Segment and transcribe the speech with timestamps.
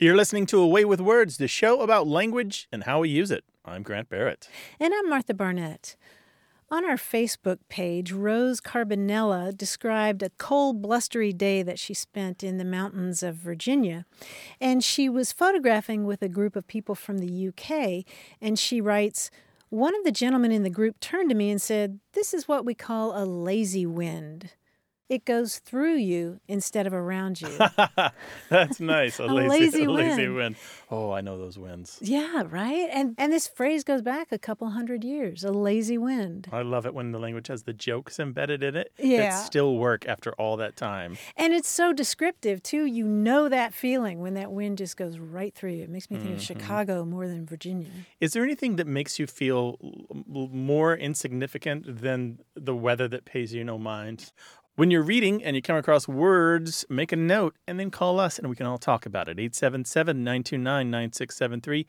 [0.00, 3.32] You're listening to A Way with Words, the show about language and how we use
[3.32, 3.42] it.
[3.64, 4.48] I'm Grant Barrett.
[4.78, 5.96] And I'm Martha Barnette.
[6.70, 12.58] On our Facebook page, Rose Carbonella described a cold, blustery day that she spent in
[12.58, 14.06] the mountains of Virginia.
[14.60, 18.04] And she was photographing with a group of people from the UK.
[18.40, 19.32] And she writes,
[19.68, 22.64] One of the gentlemen in the group turned to me and said, This is what
[22.64, 24.52] we call a lazy wind
[25.08, 27.48] it goes through you instead of around you.
[28.48, 29.18] That's nice.
[29.18, 30.56] A, A lazy, lazy a lazy wind.
[30.90, 31.98] Oh, I know those winds.
[32.00, 32.88] yeah, right?
[32.92, 36.48] And and this phrase goes back a couple hundred years, a lazy wind.
[36.52, 38.92] I love it when the language has the jokes embedded in it.
[38.98, 41.16] Yeah, That still work after all that time.
[41.36, 42.84] And it's so descriptive too.
[42.84, 45.82] You know that feeling when that wind just goes right through you.
[45.84, 46.60] It makes me think of mm-hmm.
[46.60, 47.88] Chicago more than Virginia.
[48.20, 49.78] Is there anything that makes you feel
[50.26, 54.32] more insignificant than the weather that pays you no mind?
[54.78, 58.38] When you're reading and you come across words, make a note and then call us
[58.38, 59.32] and we can all talk about it.
[59.40, 61.84] 877 929 9673.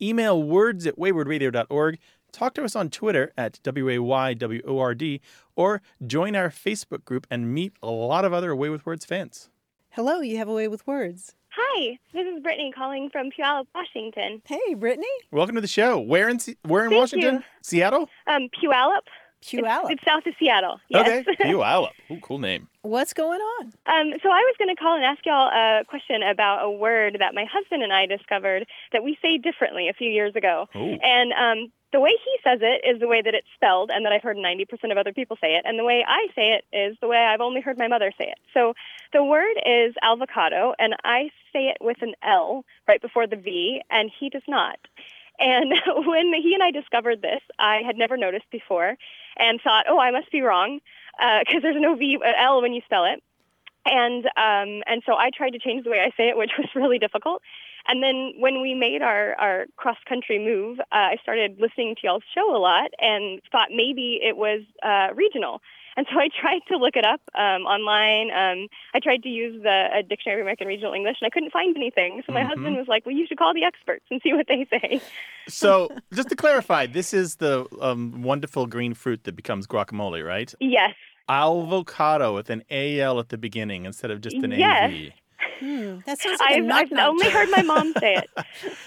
[0.00, 1.98] Email words at waywordradio.org.
[2.30, 5.20] Talk to us on Twitter at WAYWORD
[5.56, 9.04] or join our Facebook group and meet a lot of other A Way with Words
[9.04, 9.50] fans.
[9.90, 11.34] Hello, you have a way with words.
[11.48, 14.42] Hi, this is Brittany calling from Puyallup, Washington.
[14.44, 15.08] Hey, Brittany.
[15.32, 15.98] Welcome to the show.
[15.98, 17.34] Where in, where in Thank Washington?
[17.34, 17.42] you.
[17.62, 18.08] Seattle?
[18.28, 19.00] Um, Puyallup.
[19.42, 19.90] Puyallup.
[19.90, 20.80] It's south of Seattle.
[20.88, 21.26] Yes.
[21.26, 21.36] Okay.
[21.44, 21.90] Puyallup.
[22.10, 22.68] Ooh, cool name.
[22.82, 23.66] What's going on?
[23.86, 27.16] um, so I was going to call and ask y'all a question about a word
[27.20, 30.68] that my husband and I discovered that we say differently a few years ago.
[30.74, 30.96] Ooh.
[31.02, 34.12] And um, the way he says it is the way that it's spelled, and that
[34.12, 35.62] I've heard 90% of other people say it.
[35.64, 38.26] And the way I say it is the way I've only heard my mother say
[38.26, 38.38] it.
[38.52, 38.74] So
[39.12, 43.80] the word is avocado, and I say it with an L right before the V,
[43.90, 44.78] and he does not.
[45.38, 45.72] And
[46.06, 48.96] when he and I discovered this, I had never noticed before
[49.38, 50.80] and thought, oh, I must be wrong
[51.18, 53.22] because there's no V, uh, when you spell it.
[53.86, 56.68] And um, and so I tried to change the way I say it, which was
[56.74, 57.42] really difficult.
[57.88, 62.00] And then when we made our, our cross country move, uh, I started listening to
[62.04, 65.62] y'all's show a lot and thought maybe it was uh, regional.
[65.98, 68.30] And so I tried to look it up um, online.
[68.30, 71.50] Um, I tried to use the a Dictionary of American Regional English, and I couldn't
[71.50, 72.22] find anything.
[72.24, 74.64] So my husband was like, "Well, you should call the experts and see what they
[74.70, 75.02] say."
[75.48, 80.54] So, just to clarify, this is the um, wonderful green fruit that becomes guacamole, right?
[80.60, 80.94] yes,
[81.28, 85.12] Avocado with an AL at the beginning instead of just an Yes.
[85.54, 85.60] AV.
[85.60, 87.08] Hmm, that sounds like a I've, knock I've knock.
[87.08, 88.30] only heard my mom say it.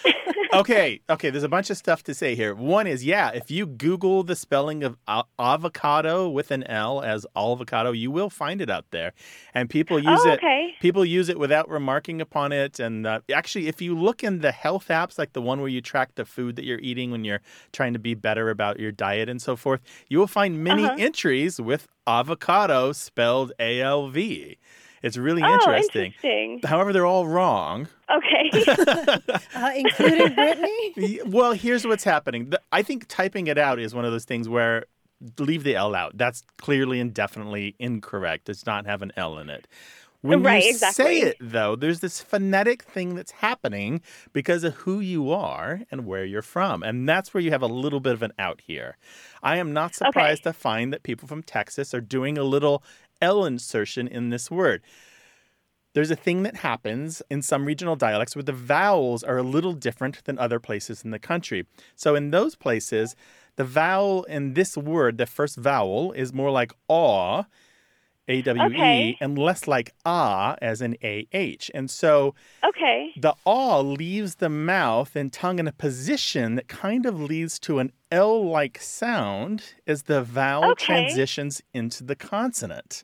[0.54, 2.54] Okay, okay, there's a bunch of stuff to say here.
[2.54, 7.26] One is, yeah, if you Google the spelling of a- avocado with an L as
[7.38, 9.14] avocado, you will find it out there.
[9.54, 10.40] And people use Oh, it.
[10.40, 10.74] okay.
[10.82, 12.82] People use it without remarking upon it.
[12.82, 15.80] And uh, actually, if you look in the health apps, like the one where you
[15.80, 17.42] track the food that you're eating when you're
[17.72, 19.80] trying to be better about your diet and so forth,
[20.10, 20.96] you will find many Uh-huh.
[21.00, 24.58] entries with avocado spelled A L V.
[25.02, 26.06] It's really oh, interesting.
[26.06, 26.62] interesting.
[26.64, 27.88] However, they're all wrong.
[28.10, 28.66] Okay.
[29.56, 31.20] uh, including Brittany.
[31.26, 32.54] Well, here's what's happening.
[32.72, 34.86] I think typing it out is one of those things where
[35.40, 36.18] leave the L out.
[36.18, 38.46] That's clearly and definitely incorrect.
[38.46, 39.68] Does not have an L in it.
[40.22, 41.04] When Right, you exactly.
[41.04, 44.02] say it, though, there's this phonetic thing that's happening
[44.34, 46.84] because of who you are and where you're from.
[46.84, 48.98] And that's where you have a little bit of an out here.
[49.42, 52.84] I am not surprised to find that people from Texas are doing a little
[53.22, 54.82] L insertion in this word
[55.94, 59.74] there's a thing that happens in some regional dialects where the vowels are a little
[59.74, 61.66] different than other places in the country.
[61.96, 63.16] So in those places,
[63.58, 67.44] the vowel in this word, the first vowel, is more like aw,
[68.32, 69.18] A W E, Okay.
[69.22, 71.70] and less like ah as in A H.
[71.74, 72.34] And so
[72.70, 73.00] okay.
[73.26, 77.80] the ah leaves the mouth and tongue in a position that kind of leads to
[77.80, 80.86] an L like sound as the vowel Okay.
[80.86, 83.04] transitions into the consonant.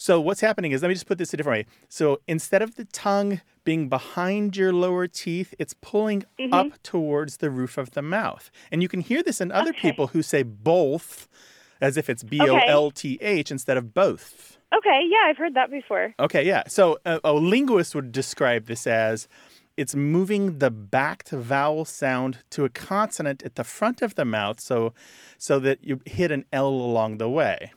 [0.00, 1.66] So what's happening is let me just put this a different way.
[1.88, 6.52] So instead of the tongue being behind your lower teeth, it's pulling Mm-hmm.
[6.60, 8.44] up towards the roof of the mouth.
[8.70, 9.88] And you can hear this in other Okay.
[9.88, 11.28] people who say both
[11.80, 14.58] as if it's B O L T H instead of both.
[14.76, 15.00] Okay.
[15.08, 16.14] Yeah, I've heard that before.
[16.20, 16.64] Okay, yeah.
[16.68, 19.28] So a, a linguist would describe this as
[19.78, 24.60] it's moving the backed vowel sound to a consonant at the front of the mouth
[24.60, 24.92] so
[25.38, 27.72] so that you hit an L along the way.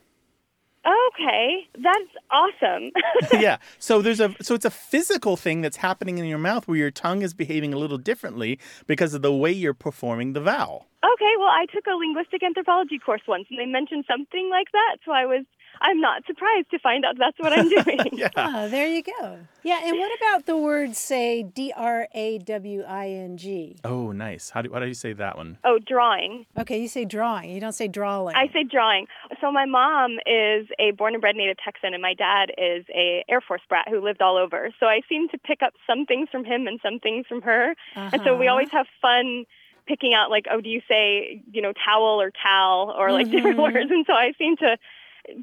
[0.84, 2.90] Okay, that's awesome.
[3.40, 3.58] yeah.
[3.78, 6.90] So there's a so it's a physical thing that's happening in your mouth where your
[6.90, 10.86] tongue is behaving a little differently because of the way you're performing the vowel.
[11.04, 14.98] Okay, well, I took a linguistic anthropology course once, and they mentioned something like that,
[15.04, 15.44] so I was
[15.82, 18.10] I'm not surprised to find out that's what I'm doing.
[18.12, 18.28] yeah.
[18.36, 19.38] Oh, there you go.
[19.64, 23.76] Yeah, and what about the word, say, D R A W I N G?
[23.84, 24.50] Oh, nice.
[24.50, 25.58] How do how do you say that one?
[25.64, 26.46] Oh, drawing.
[26.58, 27.50] Okay, you say drawing.
[27.50, 28.34] You don't say drawing.
[28.34, 29.06] I say drawing.
[29.40, 33.24] So my mom is a born and bred native Texan, and my dad is a
[33.28, 34.70] Air Force brat who lived all over.
[34.80, 37.74] So I seem to pick up some things from him and some things from her,
[37.94, 38.52] and so we Uh-huh.
[38.52, 39.44] always have fun
[39.86, 43.58] picking out like, oh, do you say you know towel or towel or like different
[43.58, 43.62] Mhm.
[43.74, 43.90] words?
[43.90, 44.76] And so I seem to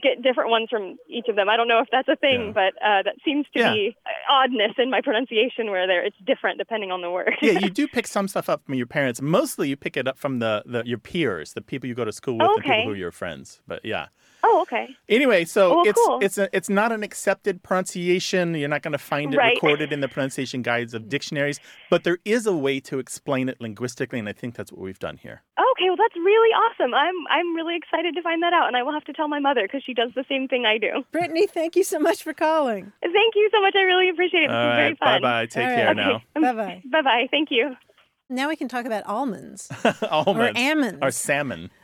[0.02, 1.48] get different ones from each of them.
[1.50, 2.52] I don't know if that's a thing, Yeah.
[2.52, 3.74] but uh, that seems to Yeah.
[3.74, 3.96] be
[4.30, 7.34] oddness in my pronunciation where there it's different depending on the word.
[7.42, 9.22] yeah, you do pick some stuff up from your parents.
[9.22, 12.12] Mostly you pick it up from the, the your peers, the people you go to
[12.12, 13.62] school with, the people who are your friends.
[13.68, 14.08] But yeah.
[14.44, 14.96] Oh, okay.
[15.08, 16.20] Anyway, so Oh, it's cool.
[16.22, 18.56] it's a, it's not an accepted pronunciation.
[18.56, 19.54] You're not going to find it Right.
[19.56, 21.60] recorded in the pronunciation guides of dictionaries,
[21.90, 25.00] but there is a way to explain it linguistically, and I think that's what we've
[25.00, 25.44] done here.
[25.58, 26.94] Okay, well that's really awesome.
[26.94, 29.40] I'm I'm really excited to find that out, and I will have to tell my
[29.40, 31.04] mother because she does the same thing I do.
[31.12, 32.92] Brittany, thank you so much for calling.
[33.02, 33.76] Thank you so much.
[33.76, 34.48] I really appreciate it.
[34.48, 35.22] This All is right, bye fun.
[35.22, 35.46] bye.
[35.46, 35.96] Take All care right.
[35.96, 36.22] now.
[36.36, 36.82] Bye bye.
[36.86, 37.28] Bye bye.
[37.32, 37.76] Thank you.
[38.32, 39.70] Now we can talk about almonds
[40.04, 41.00] Almonds or almonds.
[41.02, 41.72] or salmon.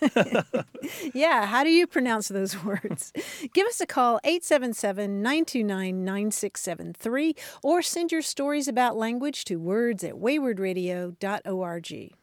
[1.14, 3.12] Yeah, how do you pronounce those words?
[3.52, 10.02] Give us a call, 877 929 9673, or send your stories about language to words
[10.02, 12.14] at waywordradio.org.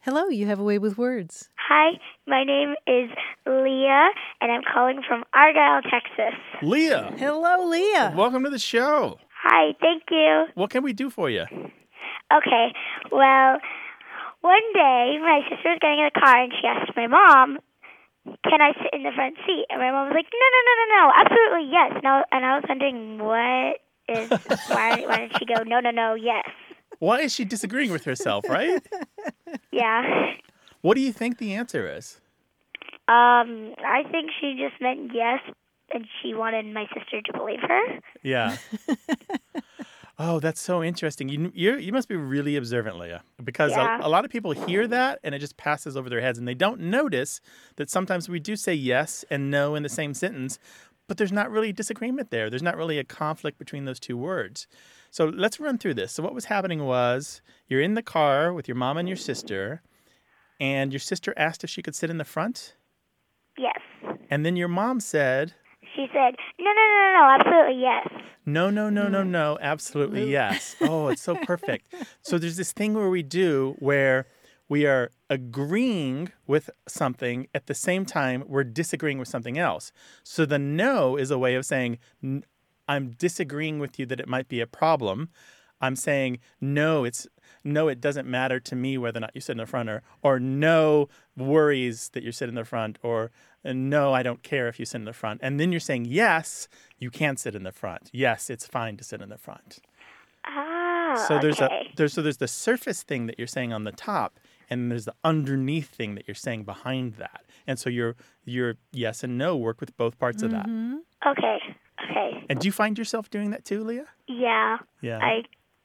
[0.00, 1.48] Hello, you have a way with words.
[1.68, 1.92] Hi,
[2.26, 3.08] my name is
[3.46, 4.08] Leah,
[4.40, 6.38] and I'm calling from Argyle, Texas.
[6.62, 8.12] Leah, Hello, Leah.
[8.16, 9.18] welcome to the show.
[9.44, 10.46] Hi, thank you.
[10.54, 11.46] What can we do for you?
[12.34, 12.74] Okay,
[13.12, 13.58] well,
[14.40, 17.58] one day my sister was getting in the car and she asked my mom,
[18.44, 20.74] "Can I sit in the front seat?" And my mom was like, "No, no, no,
[20.80, 24.30] no, no, absolutely yes." No, and I was wondering what is
[24.68, 26.48] why why did she go no, no, no, yes?
[26.98, 28.82] Why is she disagreeing with herself, right?
[29.70, 30.34] Yeah.
[30.82, 32.20] what do you think the answer is?
[33.08, 35.40] Um, I think she just meant yes,
[35.92, 37.98] and she wanted my sister to believe her.
[38.22, 38.56] Yeah.
[40.18, 41.28] oh, that's so interesting.
[41.28, 43.98] You you you must be really observant, Leah, because Yeah.
[44.00, 46.46] a, a lot of people hear that and it just passes over their heads, and
[46.46, 47.40] they don't notice
[47.76, 50.58] that sometimes we do say yes and no in the same sentence,
[51.08, 52.48] but there's not really disagreement there.
[52.48, 54.66] There's not really a conflict between those two words.
[55.10, 56.12] So let's run through this.
[56.12, 59.82] So what was happening was you're in the car with your mom and your sister,
[60.60, 62.76] and your sister asked if she could sit in the front,
[63.58, 63.78] Yes.
[64.30, 65.54] and then your mom said.
[65.94, 68.08] She said, "No, no, no, no, no, absolutely yes."
[68.46, 69.28] No, no, no, no, mm.
[69.28, 69.58] no.
[69.60, 70.76] Absolutely, yes.
[70.80, 71.94] Oh, it's so perfect.
[72.22, 74.26] so there's this thing where we do where
[74.68, 79.92] we are agreeing with something at the same time we're disagreeing with something else.
[80.22, 81.98] So the no is a way of saying,
[82.88, 85.30] I'm disagreeing with you that it might be a problem.
[85.80, 87.26] I'm saying, no, it's
[87.62, 90.02] no, it doesn't matter to me whether or not you sit in the front or,
[90.22, 93.30] or no worries that you sit in the front or
[93.64, 95.40] uh, no, I don't care if you sit in the front.
[95.42, 96.68] And then you're saying, yes,
[96.98, 98.10] you can sit in the front.
[98.12, 99.78] Yes, it's fine to sit in the front.
[100.46, 101.88] Ah, So there's okay.
[101.90, 104.38] a there's so there's the surface thing that you're saying on the top,
[104.68, 107.44] and there's the underneath thing that you're saying behind that.
[107.66, 110.66] And so your your yes and no work with both parts of that.
[111.26, 111.58] Okay.
[112.10, 112.44] Okay.
[112.50, 114.06] And do you find yourself doing that too, Leah?
[114.28, 114.78] Yeah.
[115.00, 115.18] Yeah.
[115.22, 115.44] I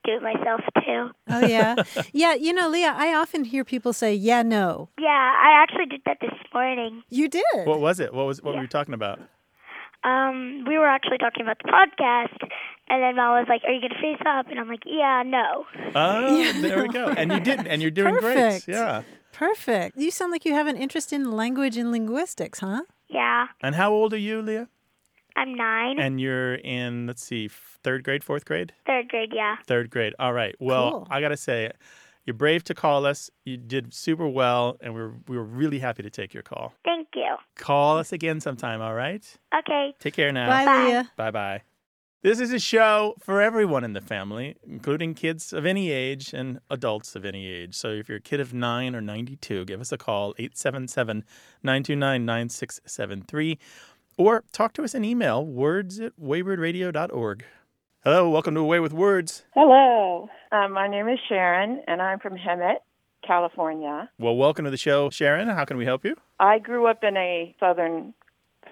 [0.10, 1.10] do it myself too.
[1.30, 1.76] Oh, yeah.
[2.14, 4.90] yeah, you know, Leah, I often hear people say, yeah, no.
[5.00, 7.04] Yeah, I actually did that this morning.
[7.10, 7.44] You did.
[7.66, 8.14] what was it?
[8.14, 9.20] What was what were you talking about?
[10.04, 12.38] Um, we were actually talking about the podcast,
[12.88, 15.66] and then Mom was like, "Are you gonna face up?" And I'm like, "Yeah, no."
[15.94, 17.10] Oh, there we go.
[17.10, 18.66] And you didn't, and you're doing Perfect.
[18.66, 18.76] great.
[18.76, 19.02] Yeah.
[19.34, 19.98] Perfect.
[19.98, 22.84] You sound like you have an interest in language and linguistics, huh?
[23.10, 24.70] Yeah, And how old are you, Leah?
[25.36, 28.74] I'm nine, And you're in, let's see, third grade, fourth grade?
[28.86, 29.32] third grade.
[29.34, 29.56] Yeah.
[29.66, 30.14] Third grade.
[30.20, 30.56] All right.
[30.60, 31.08] Well, Cool.
[31.10, 31.72] I got to say,
[32.26, 33.30] you're brave to call us.
[33.46, 36.74] You did super well, and we're, we were really happy to take your call.
[36.84, 37.36] Thank you.
[37.56, 39.26] Call us again sometime, all right?
[39.58, 39.94] Okay.
[40.00, 40.48] Take care now.
[40.50, 40.86] Bye, Bye.
[40.88, 41.12] Leah.
[41.16, 41.62] Bye bye.
[42.22, 46.60] This is a show for everyone in the family, including kids of any age and
[46.70, 47.74] adults of any age.
[47.76, 51.24] So if you're a kid of 9 or 92, give us a call, 877
[51.64, 53.58] 929 9673,
[54.20, 57.46] or talk to us in email, words at waywordradio.org.
[58.04, 59.44] Hello, welcome to A Way with Words.
[59.54, 60.30] Hello.
[60.52, 62.78] Um, my name is Sharon, and I'm from Hemet,
[63.26, 64.10] California.
[64.20, 65.48] Well, welcome to the show, Sharon.
[65.48, 66.16] How can we help you?
[66.38, 68.14] I grew up in a Southern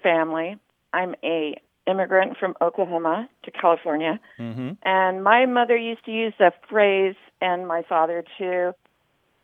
[0.02, 0.58] family.
[0.92, 4.72] I'm a immigrant from Oklahoma to California, Mm-hmm.
[4.82, 8.72] and my mother used to use the phrase, and my father too,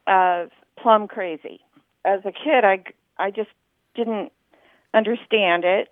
[0.06, 1.60] of plum crazy.
[2.04, 2.84] As a kid, I
[3.18, 3.48] I just
[3.94, 4.30] didn't
[4.92, 5.88] understand it,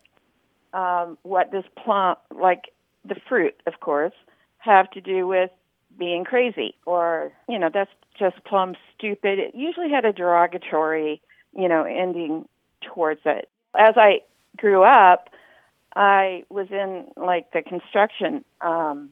[0.73, 2.73] um, what does plum, like
[3.05, 4.14] the fruit, of course,
[4.59, 5.50] have to do with
[5.99, 6.75] being crazy?
[6.87, 9.38] Or, you know, that's just plum stupid.
[9.38, 11.21] It usually had a derogatory,
[11.55, 12.49] you know, ending
[12.81, 13.49] towards it.
[13.79, 14.21] As I
[14.57, 15.29] grew up,
[15.95, 19.11] I was in like the construction um,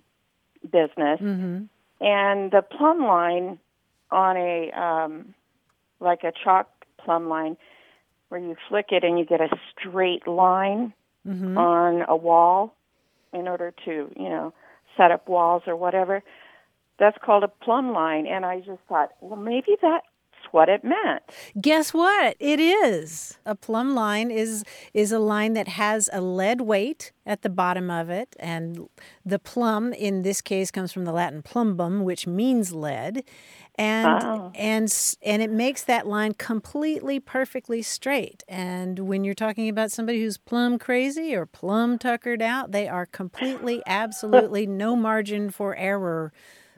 [0.63, 1.65] business, Mm-hmm.
[2.01, 3.59] and the plumb line
[4.11, 5.35] on a um,
[6.01, 7.57] like a chalk plumb line,
[8.29, 9.49] where you flick it and you get a
[9.79, 10.93] straight line
[11.27, 11.59] Mm-hmm.
[11.59, 12.75] on a wall
[13.35, 14.55] in order to you know
[14.97, 16.23] set up walls or whatever.
[16.99, 20.05] That's called a plumb line, and I just thought, well, maybe that's
[20.51, 21.23] what it meant.
[21.61, 22.37] Guess what?
[22.39, 23.39] It is.
[23.47, 27.91] A plumb line is is a line that has a lead weight at the bottom
[27.91, 28.89] of it and
[29.25, 33.23] the plum in this case comes from the Latin plumbum which means lead.
[33.81, 34.53] And Oh.
[34.55, 38.43] and and it makes that line completely perfectly straight.
[38.47, 43.07] And when you're talking about somebody who's plumb crazy or plumb tuckered out, they are
[43.07, 46.31] completely absolutely no margin for error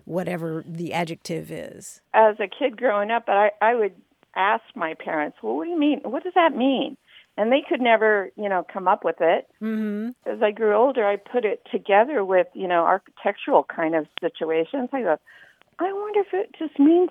[0.05, 2.03] whatever the adjective is.
[2.15, 3.95] As a kid growing up, I I would
[4.37, 6.01] ask my parents, well, what do you mean?
[6.05, 6.97] What does that mean?
[7.37, 9.49] And they could never, you know, come up with it.
[9.61, 10.15] Mhm.
[10.25, 14.89] as I grew older, I put it together with, you know, architectural kind of situations.
[14.93, 15.17] I go,
[15.83, 17.11] I wonder if it just means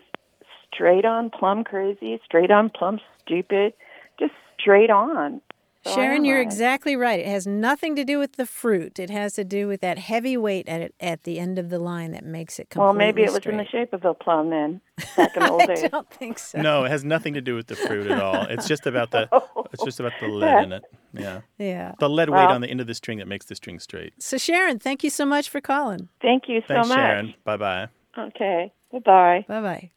[0.74, 3.74] straight on plumb crazy, straight on plumb stupid,
[4.20, 5.42] just straight on.
[5.84, 7.20] So Sharon, you're exactly right.
[7.20, 9.00] It has nothing to do with the fruit.
[9.00, 11.80] It has to do with that heavy weight at it, at the end of the
[11.80, 12.86] line that makes it completely straight.
[12.86, 14.80] Well, maybe it was in the shape of a plum then,
[15.18, 15.90] back in the old I days.
[15.90, 16.62] don't think so.
[16.62, 18.44] No, it has nothing to do with the fruit at all.
[18.44, 19.66] It's just about the Oh.
[19.74, 20.84] it's just about the lead in it.
[21.14, 21.42] Yeah.
[21.58, 21.94] Yeah.
[22.00, 24.14] The lead weight on the end of the string that makes the string straight.
[24.20, 26.10] So Sharon, thank you so much for calling.
[26.22, 26.98] Thank you so Thanks, much.
[26.98, 27.34] Sharon.
[27.44, 27.88] Bye bye.
[28.18, 28.74] Okay.
[28.92, 29.46] Bye-bye.
[29.48, 29.92] Bye bye.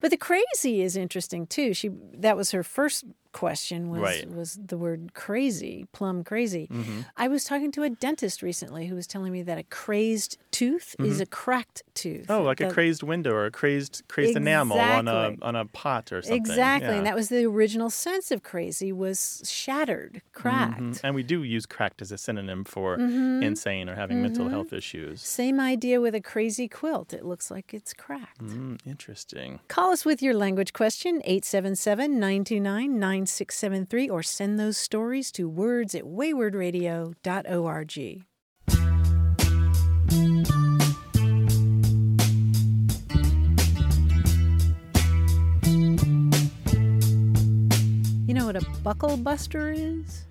[0.00, 1.72] But the crazy is interesting too.
[1.72, 3.04] She that was her first
[3.34, 4.30] question was Right.
[4.30, 6.68] was the word crazy, plum crazy.
[6.72, 7.00] Mm-hmm.
[7.18, 10.96] I was talking to a dentist recently who was telling me that a crazed tooth
[10.98, 12.22] is a cracked tooth.
[12.28, 12.32] Mm-hmm.
[12.32, 16.12] Oh, like a crazed window or a crazed crazed enamel on a on a pot
[16.12, 16.36] or something.
[16.38, 16.94] Exactly, Yeah.
[16.98, 20.80] and that was the original sense of crazy was shattered, cracked.
[20.80, 21.00] Mhm.
[21.04, 23.42] And we do use cracked as a synonym for Mm-hmm.
[23.42, 25.20] insane or having mental health issues.
[25.20, 27.12] Same idea with a crazy quilt.
[27.12, 28.40] It looks like it's cracked.
[28.44, 29.58] Mm, interesting.
[29.68, 35.94] Call us with your language question, 877 929 9673, or send those stories to words
[35.94, 37.96] at waywordradio.org.
[48.26, 50.24] You know what a buckle buster is?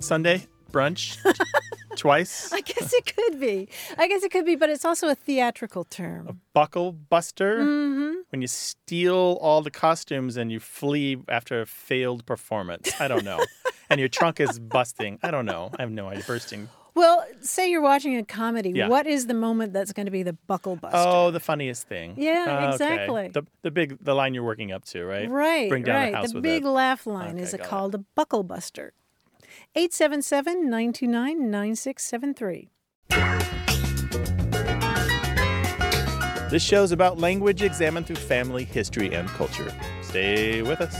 [0.00, 1.18] Sunday brunch
[1.96, 2.52] twice.
[2.52, 3.68] I guess it could be.
[3.98, 6.28] I guess it could be, but it's also a theatrical term.
[6.28, 7.58] A buckle buster.
[7.62, 8.14] Mm-hmm.
[8.30, 13.00] When you steal all the costumes and you flee after a failed performance.
[13.00, 13.40] I don't know.
[13.90, 15.18] and your trunk is busting.
[15.22, 15.70] I don't know.
[15.78, 16.24] I have no idea.
[16.26, 16.68] Bursting.
[16.94, 18.70] Well, say you're watching a comedy.
[18.70, 18.88] Yeah.
[18.88, 20.96] What is the moment that's going to be the buckle buster?
[20.98, 22.14] Oh, the funniest thing.
[22.16, 22.72] Yeah, Okay.
[22.72, 23.28] exactly.
[23.28, 25.28] The the big the line you're working up to, right?
[25.30, 26.10] Right, Bring down right.
[26.12, 26.68] the house the big it.
[26.68, 27.68] laugh line Okay, is a, got it.
[27.68, 28.94] called a buckle buster.
[29.78, 32.70] 877 929 9673.
[36.48, 39.70] This show's about language examined through family, history, and culture.
[40.00, 40.96] Stay with us.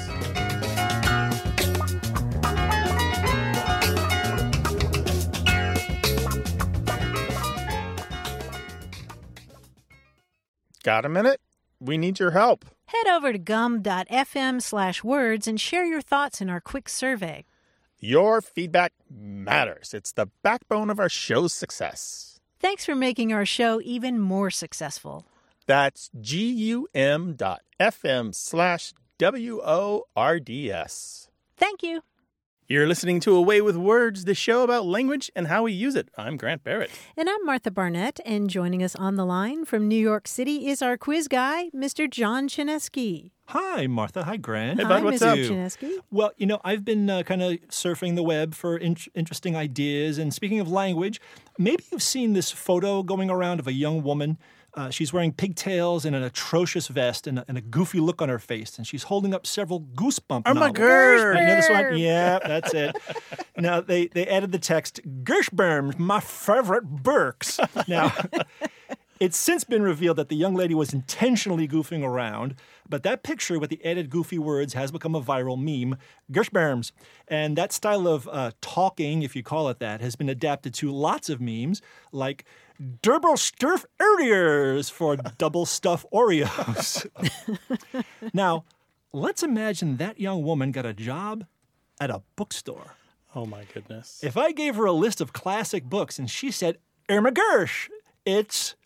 [10.83, 11.40] Got a minute?
[11.80, 12.66] We need your help.
[12.88, 17.47] Head over to gum.fm slash words and share your thoughts in our quick survey.
[17.99, 19.95] Your feedback matters.
[19.95, 22.38] It's the backbone of our show's success.
[22.61, 25.25] Thanks for making our show even more successful.
[25.67, 31.29] That's gum dot fm slash W O R D S.
[31.57, 32.03] Thank you.
[32.68, 35.94] You're listening to A Way with Words, the show about language and how we use
[35.94, 36.08] it.
[36.18, 36.90] I'm Grant Barrett.
[37.16, 40.82] And I'm Martha Barnette, and joining us on the line from New York City is
[40.82, 42.11] our quiz guy, Mr.
[42.11, 43.30] John Chaneski.
[43.50, 44.25] Hi, Martha.
[44.25, 44.80] Hi, Grant.
[44.80, 45.28] Hey, bud, Hi, what's Mr.
[45.28, 45.38] up?
[45.38, 45.99] Chaneski.
[46.11, 50.18] Well, you know, I've been uh, kind of surfing the web for in- interesting ideas.
[50.18, 51.20] And speaking of language,
[51.56, 54.38] maybe you've seen this photo going around of a young woman.
[54.76, 58.28] Uh, she's wearing pigtails and an atrocious vest and a, and a goofy look on
[58.28, 58.76] her face.
[58.76, 60.78] And she's holding up several Goosebump Oh, my novels.
[60.78, 61.38] God.
[61.40, 61.99] You know this one?
[61.99, 62.97] Yeah, that's it.
[63.56, 67.59] now, they, they added the text, Gershberm's my favorite Burks.
[67.88, 68.12] Now,
[69.18, 72.54] It's since been revealed that the young lady was intentionally goofing around,
[72.87, 75.99] but that picture with the added goofy words has become a viral meme,
[76.30, 76.92] Gershberms.
[77.26, 80.90] And that style of uh, talking, if you call it that, has been adapted to
[80.90, 81.80] lots of memes,
[82.12, 82.45] like
[83.02, 87.06] Double Sturf Earriers for double stuff Oreos.
[88.35, 88.64] now,
[89.12, 91.47] let's imagine that young woman got a job
[92.00, 92.95] at a bookstore.
[93.35, 94.21] Oh my goodness.
[94.23, 96.78] If I gave her a list of classic books and she said
[97.09, 97.88] Irma Gersh,
[98.25, 98.76] it's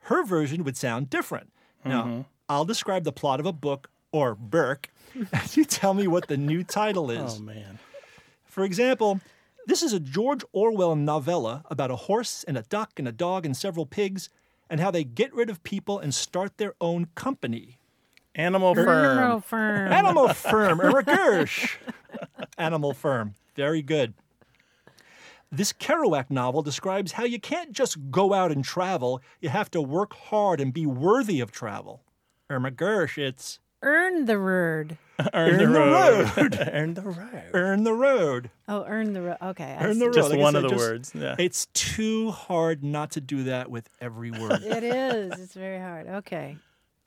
[0.00, 1.50] her version would sound different.
[1.84, 2.20] Now, mm-hmm.
[2.48, 4.90] I'll describe the plot of a book or Burke,
[5.32, 7.36] and you tell me what the new title is.
[7.36, 7.78] Oh man.
[8.44, 9.20] For example,
[9.66, 13.46] this is a George Orwell novella about a horse and a duck and a dog
[13.46, 14.28] and several pigs
[14.70, 17.78] and how they get rid of people and start their own company.
[18.34, 19.42] Animal Animal firm.
[19.42, 19.92] firm.
[19.92, 21.76] Animal Firm, Irma Gersh.
[22.58, 23.34] Animal Firm.
[23.54, 24.14] Very good.
[25.52, 29.80] This Kerouac novel describes how you can't just go out and travel, you have to
[29.80, 32.02] work hard and be worthy of travel.
[32.50, 34.96] Irma Gersh, it's Earn the word.
[35.32, 36.36] Earn the Earn the road.
[36.36, 36.68] road.
[36.72, 37.42] Earn the road.
[37.54, 38.50] earn the road.
[38.66, 39.36] Oh, earn the road.
[39.42, 39.76] Okay.
[39.78, 39.98] I Earn see.
[40.00, 40.14] the road.
[40.14, 41.12] Just Like I one said, of the just- words.
[41.14, 41.36] Yeah.
[41.38, 44.62] It's too hard not to do that with every word.
[44.62, 45.38] It is.
[45.38, 46.08] It's very hard.
[46.08, 46.56] Okay.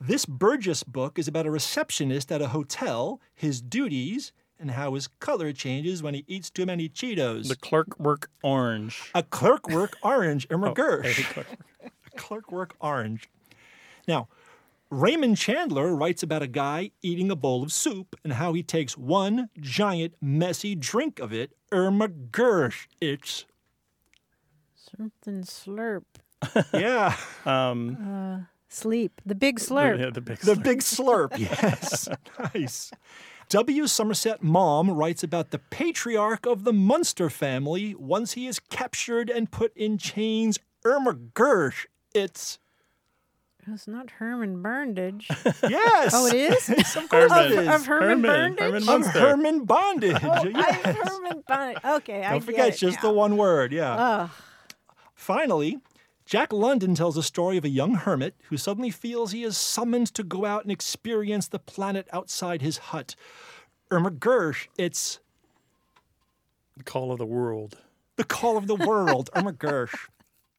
[0.00, 5.08] This Burgess book is about a receptionist at a hotel, his duties, and how his
[5.18, 7.48] color changes when he eats too many Cheetos.
[7.48, 9.10] The clerk work orange.
[9.14, 11.04] a clerk work orange, Irma Oh, Gersh.
[11.04, 11.46] hey, clerk.
[11.84, 13.28] A clerkwork orange.
[14.06, 14.28] Now,
[14.90, 18.96] Raymond Chandler writes about a guy eating a bowl of soup and how he takes
[18.96, 21.52] one giant messy drink of it.
[21.70, 22.86] Irma Gersh.
[23.00, 23.44] It's
[24.96, 26.04] Something slurp.
[26.72, 27.14] yeah,
[27.44, 29.20] Um, Sleep.
[29.26, 29.98] The big the, slurp.
[29.98, 30.38] yeah, the big.
[30.38, 30.62] the slurp.
[30.62, 31.38] big slurp.
[31.38, 32.08] Yes,
[32.54, 32.90] nice.
[33.50, 33.86] W.
[33.86, 39.50] Somerset Maugham writes about the patriarch of the Munster family once he is captured and
[39.50, 40.58] put in chains.
[40.84, 41.86] Irma Gersh.
[42.14, 42.58] It's
[43.72, 45.26] It's not Herman Burndage.
[45.68, 46.12] yes.
[46.14, 46.68] Oh, it is?
[46.96, 47.52] of course Herman.
[47.52, 47.68] it is.
[47.68, 48.56] Of Herman Herman.
[48.56, 48.58] Burndage?
[48.60, 49.20] Herman Of Munster.
[49.20, 50.16] Herman bondage.
[50.22, 50.96] Oh, I, yes.
[50.96, 51.96] Herman Burndage.
[51.96, 53.08] Okay, I Don't get forget, it just now.
[53.10, 53.72] the one word.
[53.72, 53.94] Yeah.
[53.94, 54.30] Ugh.
[55.14, 55.78] Finally,
[56.24, 60.06] Jack London tells a story of a young hermit who suddenly feels he is summoned
[60.14, 63.14] to go out and experience the planet outside his hut.
[63.90, 65.20] Irma Gersh, it's
[66.76, 67.78] The call of the world.
[68.16, 69.30] the call of the world.
[69.34, 69.94] Irma Gersh.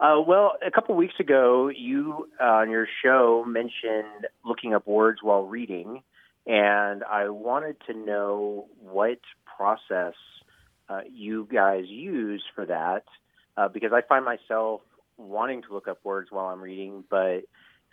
[0.00, 5.20] Uh, well, a couple weeks ago, you uh, on your show mentioned looking up words
[5.22, 6.02] while reading,
[6.48, 9.20] and I wanted to know what
[9.56, 10.14] process
[10.88, 13.04] uh, you guys use for that,
[13.56, 14.80] uh, because I find myself
[15.16, 17.42] wanting to look up words while I'm reading, but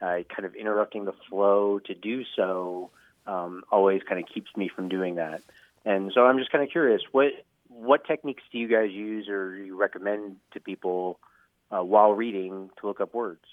[0.01, 2.89] uh, kind of interrupting the flow to do so
[3.27, 5.41] um, always kind of keeps me from doing that.
[5.85, 7.31] And so I'm just kind of curious, what
[7.69, 11.19] what techniques do you guys use or you recommend to people
[11.71, 13.45] uh, while reading to look up words?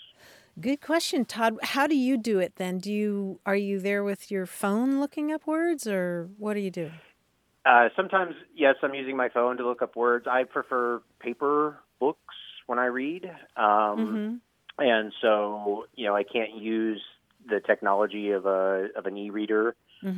[0.61, 1.59] Good question, Todd.
[1.63, 2.79] How do you do it then?
[2.79, 6.71] Do you are you there with your phone looking up words or what do you
[6.71, 6.91] do?
[7.65, 10.27] Uh, sometimes, yes, I'm using my phone to look up words.
[10.29, 12.35] I prefer paper books
[12.67, 14.41] when I read, um,
[14.79, 17.01] and so you know I can't use
[17.49, 19.75] the technology of a of an e-reader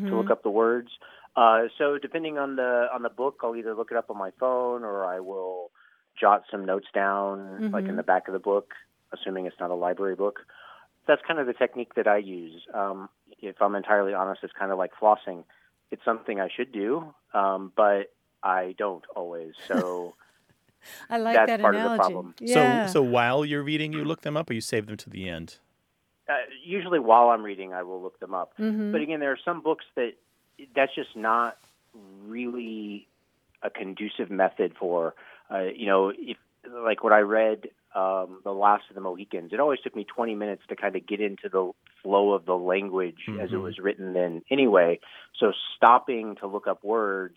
[0.08, 0.88] to look up the words.
[1.36, 4.30] Uh, so depending on the on the book, I'll either look it up on my
[4.38, 5.70] phone or I will
[6.18, 8.72] jot some notes down, like in the back of the book,
[9.12, 10.40] assuming it's not a library book.
[11.06, 12.62] That's kind of the technique that I use.
[12.72, 13.08] Um,
[13.40, 15.44] if I'm entirely honest, it's kind of like flossing.
[15.90, 19.52] It's something I should do, um, but I don't always.
[19.68, 20.14] So
[21.10, 22.34] I like That's that part of the problem.
[22.40, 22.86] Yeah.
[22.86, 25.28] So, so while you're reading, you look them up, or you save them to the
[25.28, 25.58] end.
[26.28, 26.32] Uh,
[26.62, 28.52] usually while I'm reading, I will look them up.
[28.58, 28.92] Mm-hmm.
[28.92, 30.12] But again, there are some books that
[30.74, 31.58] that's just not
[32.26, 33.06] really
[33.62, 35.14] a conducive method for.
[35.50, 36.36] Uh, you know, if
[36.70, 40.34] like what I read, um, The Last of the Mohicans, it always took me 20
[40.34, 44.12] minutes to kind of get into the flow of the language as it was written
[44.12, 45.00] then anyway.
[45.38, 47.36] So stopping to look up words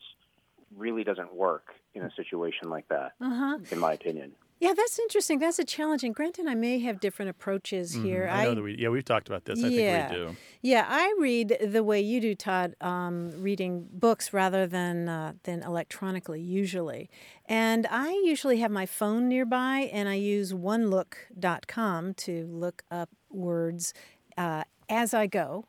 [0.76, 3.60] really doesn't work in a situation like that, uh-huh.
[3.72, 4.34] in my opinion.
[4.60, 5.38] Yeah, that's interesting.
[5.40, 6.04] That's a challenge.
[6.04, 8.26] And Grant and I may have different approaches here.
[8.26, 8.40] Mm-hmm.
[8.40, 9.64] I know that we, yeah, we've talked about this.
[9.64, 10.08] I yeah.
[10.08, 10.36] think we do.
[10.62, 15.62] Yeah, I read the way you do, Todd, um, reading books rather than uh, than
[15.62, 17.10] electronically usually.
[17.46, 23.94] And I usually have my phone nearby, and I use OneLook.com to look up words
[24.38, 25.66] uh, as I go.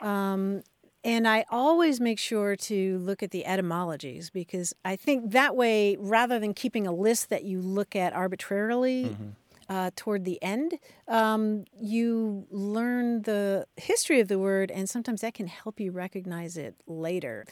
[0.00, 0.62] Um,
[1.08, 5.96] and I always make sure to look at the etymologies because I think that way,
[5.98, 9.28] rather than keeping a list that you look at arbitrarily, mm-hmm.
[9.68, 10.78] Uh, toward the end,
[11.08, 16.56] um, you learn the history of the word, and sometimes that can help you recognize
[16.56, 17.44] it later.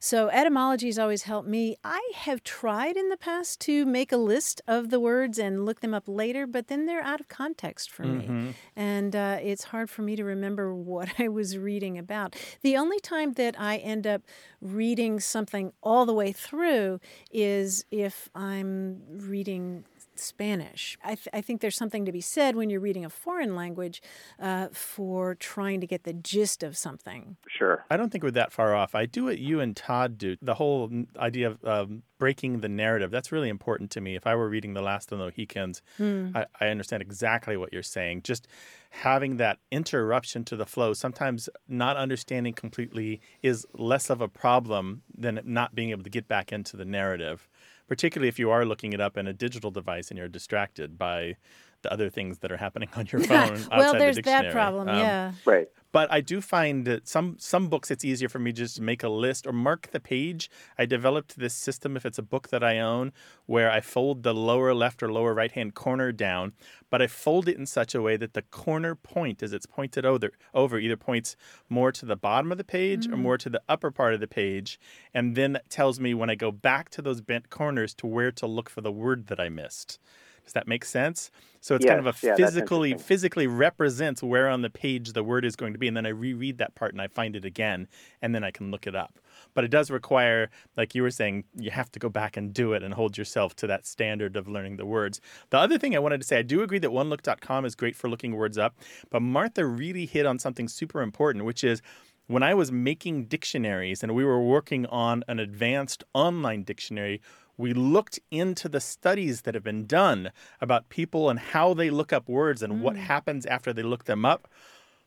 [0.00, 1.76] So, etymology has always helped me.
[1.82, 5.80] I have tried in the past to make a list of the words and look
[5.80, 8.46] them up later, but then they're out of context for Mm-hmm.
[8.46, 8.54] me.
[8.76, 12.36] And uh, it's hard for me to remember what I was reading about.
[12.62, 14.22] The only time that I end up
[14.62, 17.00] reading something all the way through
[17.32, 19.84] is if I'm reading
[20.18, 20.98] Spanish.
[21.02, 24.02] I, th- I think there's something to be said when you're reading a foreign language
[24.40, 27.36] uh, for trying to get the gist of something.
[27.48, 27.84] Sure.
[27.90, 28.94] I don't think we're that far off.
[28.94, 30.36] I do what you and Todd do.
[30.42, 34.16] The whole idea of um, breaking the narrative, that's really important to me.
[34.16, 37.82] If I were reading The Last of the Mohicans, I, I understand exactly what you're
[37.82, 38.22] saying.
[38.22, 38.48] Just
[38.90, 45.02] having that interruption to the flow, sometimes not understanding completely is less of a problem
[45.16, 47.48] than not being able to get back into the narrative,
[47.88, 51.36] particularly if you are looking it up in a digital device and you're distracted by
[51.82, 53.52] the other things that are happening on your phone.
[53.70, 55.32] well, outside the there's that problem, Um, yeah.
[55.44, 55.68] Right.
[55.92, 59.02] but I do find that some some books it's easier for me just to make
[59.02, 60.50] a list or mark the page.
[60.76, 63.12] I developed this system if it's a book that I own
[63.46, 66.52] where I fold the lower left or lower right hand corner down,
[66.90, 70.04] but I fold it in such a way that the corner point as it's pointed
[70.04, 71.36] over over either points
[71.68, 74.26] more to the bottom of the page or more to the upper part of the
[74.28, 74.80] page,
[75.14, 78.32] and then that tells me when I go back to those bent corners to where
[78.32, 79.98] to look for the word that I missed.
[80.48, 81.30] Does that make sense?
[81.60, 85.44] So it's kind of a yeah, physically physically represents where on the page the word
[85.44, 87.86] is going to be, and then I reread that part and I find it again,
[88.22, 89.18] and then I can look it up.
[89.52, 92.72] But it does require, like you were saying, you have to go back and do
[92.72, 95.20] it and hold yourself to that standard of learning the words.
[95.50, 98.08] The other thing I wanted to say, I do agree that onelook.com is great for
[98.08, 98.74] looking words up,
[99.10, 101.82] but Martha really hit on something super important, which is
[102.28, 107.20] when I was making dictionaries and we were working on an advanced online dictionary,
[107.56, 112.12] we looked into the studies that have been done about people and how they look
[112.12, 112.98] up words and what mm.
[112.98, 114.46] happens after they look them up.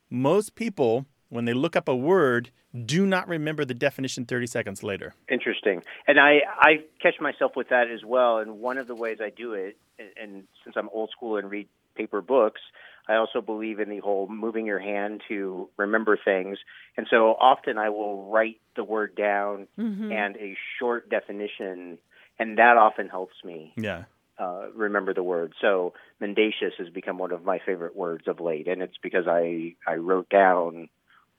[0.09, 2.49] Most people, when they look up a word,
[2.85, 5.13] do not remember the definition 30 seconds later.
[5.29, 5.83] Interesting.
[6.07, 8.39] And I, I catch myself with that as well.
[8.39, 11.51] And one of the ways I do it, and, and since I'm old school and
[11.51, 12.61] read paper books,
[13.07, 16.57] I also believe in the whole moving your hand to remember things.
[16.97, 19.67] And so often I will write the word down
[20.11, 21.97] and a short definition,
[22.39, 24.03] and that often helps me Yeah.
[24.39, 25.53] uh, remember the word.
[25.61, 29.75] So mendacious has become one of my favorite words of late, and it's because I,
[29.87, 30.89] I wrote down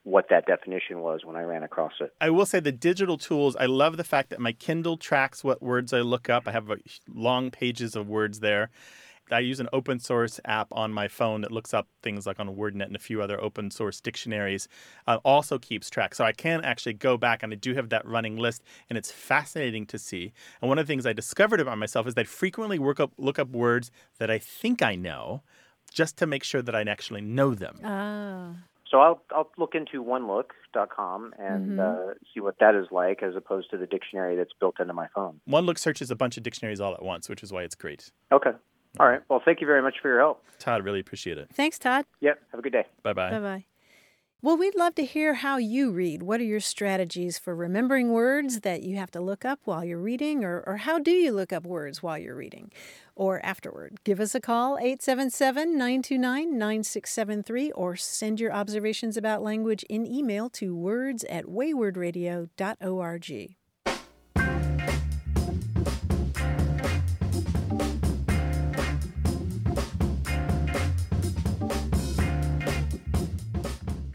[0.05, 2.13] what that definition was when I ran across it.
[2.21, 5.63] I will say the digital tools, I love the fact that my Kindle tracks what
[5.63, 6.49] words I look up.
[6.49, 6.77] I have uh,
[7.09, 8.71] long pages of words there.
[9.33, 12.55] I use an open source app on my phone that looks up things like on
[12.57, 14.69] WordNet and a few other open source dictionaries.
[15.07, 18.07] Uh, also keeps track, so I can actually go back and I do have that
[18.07, 20.33] running list, and it's fascinating to see.
[20.61, 23.13] And one of the things I discovered about myself is that I frequently work up
[23.19, 25.43] look up words that I think I know,
[25.93, 27.77] just to make sure that I actually know them.
[27.85, 28.55] Ah.
[28.93, 31.97] So I'll I'll look into onelook.com and uh,
[32.33, 35.41] see what that is like, as opposed to the dictionary that's built into my phone.
[35.47, 38.11] One Look searches a bunch of dictionaries all at once, which is why it's great.
[38.31, 38.51] Okay.
[39.01, 39.21] All right.
[39.29, 40.43] Well, thank you very much for your help.
[40.59, 41.49] Todd, really appreciate it.
[41.53, 42.05] Thanks, Todd.
[42.21, 42.41] Yep.
[42.51, 42.87] Have a good day.
[43.03, 43.31] Bye bye.
[43.31, 43.65] Bye bye.
[44.45, 46.25] Well, we'd love to hear how you read.
[46.25, 50.01] What are your strategies for remembering words that you have to look up while you're
[50.01, 52.73] reading, or, or how do you look up words while you're reading
[53.15, 54.01] or afterward?
[54.03, 60.51] Give us a call, 877 929 9673, or send your observations about language in email
[60.51, 63.57] to words at waywordradio.org.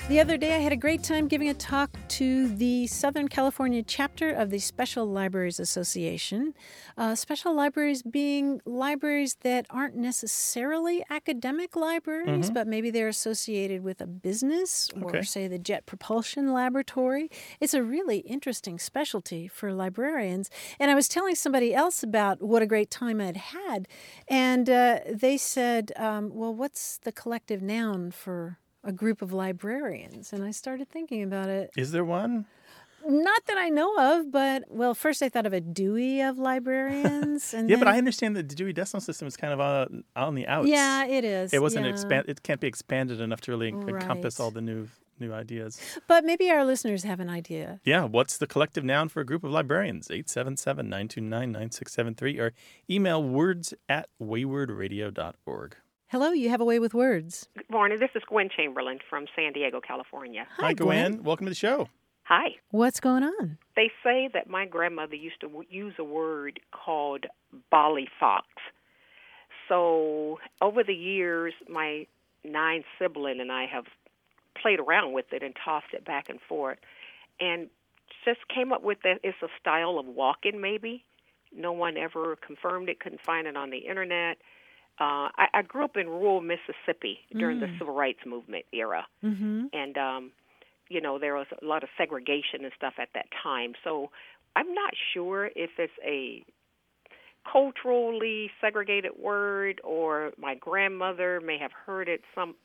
[0.10, 3.84] The other day, I had a great time giving a talk to the Southern California
[3.84, 6.54] chapter of the Special Libraries Association.
[6.98, 14.00] Uh, special libraries being libraries that aren't necessarily academic libraries, but maybe they're associated with
[14.00, 15.24] a business or, Okay.
[15.24, 17.30] say, the Jet Propulsion Laboratory.
[17.60, 20.50] It's a really interesting specialty for librarians.
[20.80, 23.90] And I was telling somebody else about what a great time I'd had,
[24.30, 30.34] and uh, they said, um, Well, what's the collective noun for a group of librarians.
[30.34, 31.72] And I started thinking about it.
[31.76, 32.46] Is there one?
[33.08, 37.54] Not that I know of, but well, first I thought of a Dewey of librarians.
[37.58, 40.36] And Yeah, but I understand that the Dewey Decimal System is kind of on, on
[40.36, 40.68] the outs.
[40.68, 41.54] Yeah, it is.
[41.54, 41.92] It wasn't yeah.
[41.92, 42.26] expand.
[42.28, 44.88] It can't be expanded enough to really encompass all the new
[45.20, 45.80] new ideas.
[46.08, 47.80] But maybe our listeners have an idea.
[47.84, 50.08] Yeah, what's the collective noun for a group of librarians?
[50.10, 52.54] 877-929-9673 or
[52.90, 55.76] email words at waywordradio.org.
[56.10, 57.50] Hello, you have a way with words.
[57.58, 58.00] Good morning.
[58.00, 60.48] This is Gwen Chamberlain from San Diego, California.
[60.58, 61.24] Hi, Gwen.
[61.24, 61.90] Welcome to the show.
[62.24, 62.56] Hi.
[62.72, 63.58] What's going on?
[63.76, 67.26] They say that my grandmother used to w- use a word called
[67.72, 68.48] bolly fox.
[69.68, 72.08] so over the years, my
[72.44, 73.86] nine sibling and I have
[74.62, 76.80] played around with it and tossed it back and forth,
[77.40, 77.68] and
[78.24, 80.60] just came up with that it's a style of walking.
[80.62, 81.04] Maybe
[81.56, 83.00] no one ever confirmed it.
[83.02, 84.38] Couldn't find it on the internet.
[85.00, 89.66] Uh, I, I grew up in rural Mississippi during the civil rights movement era, Mm-hmm.
[89.74, 90.32] and um,
[90.90, 93.74] you know there was a lot of segregation and stuff at that time.
[93.84, 94.10] So
[94.56, 96.44] I'm not sure if it's a
[97.52, 102.56] culturally segregated word or my grandmother may have heard it some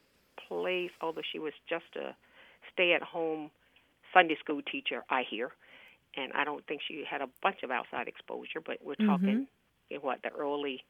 [0.48, 2.14] place, although she was just a
[2.72, 3.50] stay-at-home
[4.12, 5.04] Sunday school teacher.
[5.10, 5.52] I hear,
[6.16, 8.60] and I don't think she had a bunch of outside exposure.
[8.64, 9.46] But we're talking
[9.90, 10.82] in what the early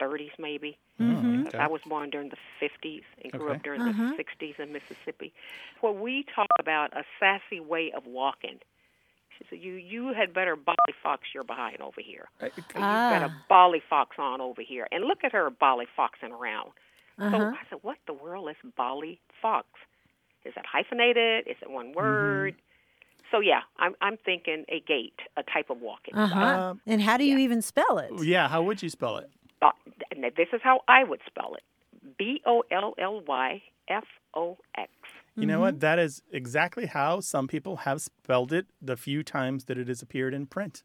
[0.00, 0.78] 30s maybe.
[1.00, 1.46] Mm-hmm.
[1.48, 1.58] Okay.
[1.58, 3.56] I was born during the 50s and grew Okay.
[3.56, 4.12] up during Uh-huh.
[4.16, 5.32] the 60s in Mississippi.
[5.80, 8.60] Where we talk about a sassy way of walking.
[9.38, 12.28] She said, "You you had better bolly fox your behind over here.
[12.40, 13.24] I- You've got Ah.
[13.26, 16.70] a bolly fox on over here, and look at her bolly foxing around."
[17.18, 17.52] So Uh-huh.
[17.60, 19.66] I said, "What the world is bolly fox?
[20.44, 21.48] Is it hyphenated?
[21.48, 22.54] Is it one word?"
[23.32, 26.14] So yeah, I'm I'm thinking a gait, a type of walking.
[26.14, 26.40] Uh-huh.
[26.70, 28.12] Um, and how do you even spell it?
[28.22, 29.28] Yeah, how would you spell it?
[29.64, 29.70] Uh,
[30.10, 31.62] and this is how I would spell it:
[32.18, 34.90] B O L L Y F O X.
[35.36, 35.80] You know what?
[35.80, 40.00] That is exactly how some people have spelled it the few times that it has
[40.00, 40.84] appeared in print.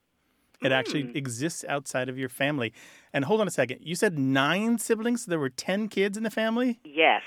[0.62, 2.74] It actually exists outside of your family.
[3.14, 3.80] And hold on a second.
[3.82, 5.24] You said nine siblings?
[5.26, 6.80] So There were 10 kids in the family?
[6.84, 7.22] Yes.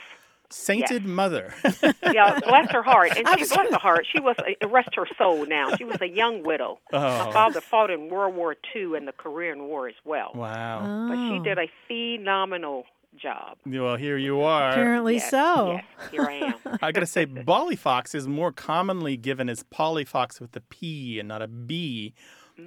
[0.52, 1.54] Sainted mother.
[2.12, 3.16] Yeah, bless her heart.
[3.16, 5.74] And she, bless her heart, she was, a, rest her soul now.
[5.76, 6.78] She was a young widow.
[6.92, 7.24] Oh.
[7.26, 10.32] Her father fought in World War II and the Korean War as well.
[10.34, 11.06] wow.
[11.08, 11.42] But she Oh.
[11.42, 12.84] did a phenomenal
[13.16, 13.56] job.
[13.66, 14.70] Well, here you are.
[14.72, 15.72] Apparently Yes, so.
[15.72, 16.54] Yes, here I am.
[16.82, 21.28] I got to say, Bollyfox is more commonly given as Pollyfox with a P and
[21.28, 22.14] not a B.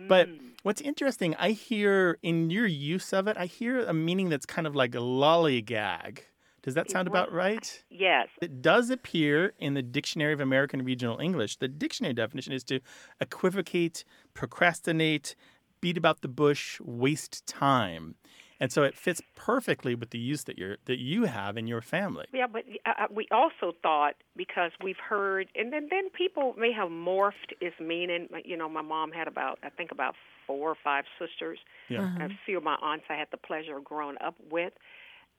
[0.08, 0.40] But Mm.
[0.64, 4.66] what's interesting, I hear in your use of it, I hear a meaning that's kind
[4.68, 6.20] of like a lollygag.
[6.66, 7.84] Does that sound about right?
[7.92, 8.28] Yes.
[8.42, 11.58] It does appear in the Dictionary of American Regional English.
[11.58, 12.80] The dictionary definition is to
[13.22, 15.36] equivocate, procrastinate,
[15.80, 18.16] beat about the bush, waste time.
[18.60, 21.82] And so it fits perfectly with the use that you that you have in your
[21.82, 22.26] family.
[22.34, 26.72] Yeah, but uh, uh, we also thought because we've heard, and then then people may
[26.72, 28.30] have morphed its meaning.
[28.46, 30.16] You know, my mom had about I think about
[30.48, 31.60] four or five sisters.
[31.90, 32.16] Yeah.
[32.20, 34.74] and a few of my aunts I had the pleasure of growing up with.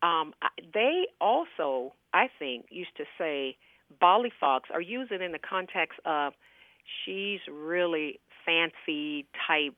[0.03, 3.57] Um, I- they also, I think, used to say
[4.01, 6.35] Bolly Fox or use it in the context of
[7.05, 9.75] she's really fancy type,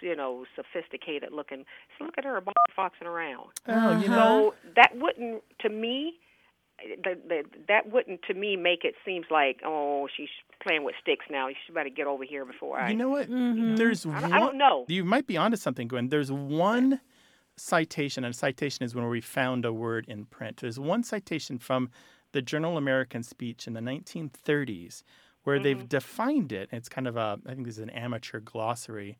[0.00, 1.64] you know, sophisticated looking.
[1.98, 3.50] So look at her Bolly Foxing around.
[3.68, 4.54] Oh, you know.
[4.54, 6.14] So that wouldn't, to me,
[7.02, 10.28] the, the, that wouldn't to me make it seems like oh she's
[10.62, 11.48] playing with sticks now.
[11.48, 12.90] She better to get over here before I.
[12.90, 13.30] You know what?
[13.30, 13.76] Mm-hmm.
[13.76, 14.84] There's I one, don't, I don't know.
[14.88, 16.08] You might be onto something, Gwen.
[16.08, 17.00] There's one
[17.56, 20.58] citation, and citation is when we found a word in print.
[20.58, 21.90] There's one citation from
[22.32, 25.02] the Journal American Speech in the 1930s
[25.44, 25.62] where Mm-hmm.
[25.62, 26.68] they've defined it.
[26.72, 29.16] It's kind of a, I think this is an amateur glossary.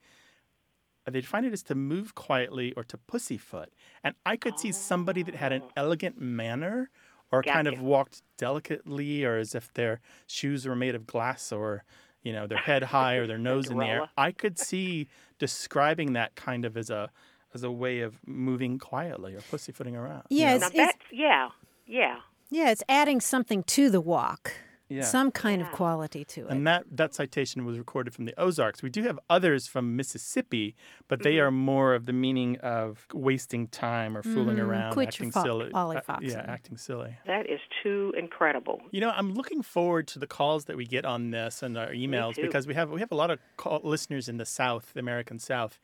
[1.07, 3.68] Uh, They define it as to move quietly or to pussyfoot.
[4.03, 6.90] And I could see somebody that had an elegant manner
[7.31, 11.85] or kind of walked delicately or as if their shoes were made of glass or,
[12.22, 14.01] you know, their head high or their nose in the air.
[14.16, 17.11] I could see describing that kind of as a
[17.54, 20.24] as a way of moving quietly or pussyfooting around.
[20.28, 21.48] Yeah, Now it's, it's, yeah,
[21.87, 22.16] yeah.
[22.50, 24.52] yeah, it's adding something to the walk.
[24.88, 25.02] Yeah.
[25.02, 26.50] Some kind of quality to it.
[26.52, 28.85] And that, that citation was recorded from the Ozarks.
[28.85, 30.76] We do have others from Mississippi,
[31.09, 34.62] but they are more of the meaning of wasting time or fooling Mhm.
[34.68, 35.72] around, Quit acting fo- silly.
[35.74, 36.30] Uh, ollyfoxing.
[36.30, 37.16] yeah, acting silly.
[37.26, 38.80] That is too incredible.
[38.92, 41.88] You know, I'm looking forward to the calls that we get on this and our
[41.90, 45.00] emails because we have we have a lot of call, listeners in the South, the
[45.00, 45.80] American South,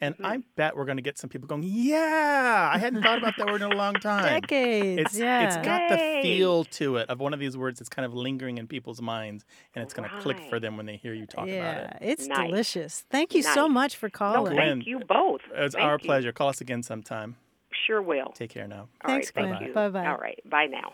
[0.00, 0.26] and Mm-hmm.
[0.26, 3.46] I bet we're going to get some people going, "Yeah, I hadn't thought about that
[3.46, 5.00] word in a long time." Decades.
[5.00, 5.46] It's yeah.
[5.46, 8.58] it's got the feel to it of one of these words that's kind of lingering
[8.58, 11.46] in people's minds, and it's going to click for them when they hear you talk
[11.46, 11.98] yeah, about it.
[12.02, 12.48] it's Nice.
[12.50, 13.04] delicious.
[13.10, 14.52] Thank you so much for calling.
[14.54, 15.40] Gwen, thank you both.
[15.54, 16.06] It's Thank our you.
[16.06, 16.32] pleasure.
[16.32, 17.36] Call us again sometime.
[17.86, 18.32] Sure will.
[18.34, 18.80] Take care now.
[18.80, 19.54] All Thanks, right, Gwen.
[19.56, 19.74] thank you.
[19.74, 20.06] Bye-bye.
[20.06, 20.92] All right, bye now.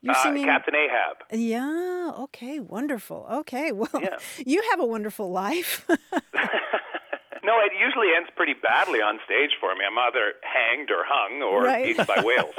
[0.01, 1.17] You're Uh, singing Captain Ahab.
[1.31, 3.27] Yeah, okay, wonderful.
[3.41, 4.17] Okay, well, Yeah.
[4.47, 5.87] you have a wonderful life.
[7.47, 9.83] No, it usually ends pretty badly on stage for me.
[9.87, 11.89] I'm either hanged or hung or Right.
[11.91, 12.55] eaten by whales.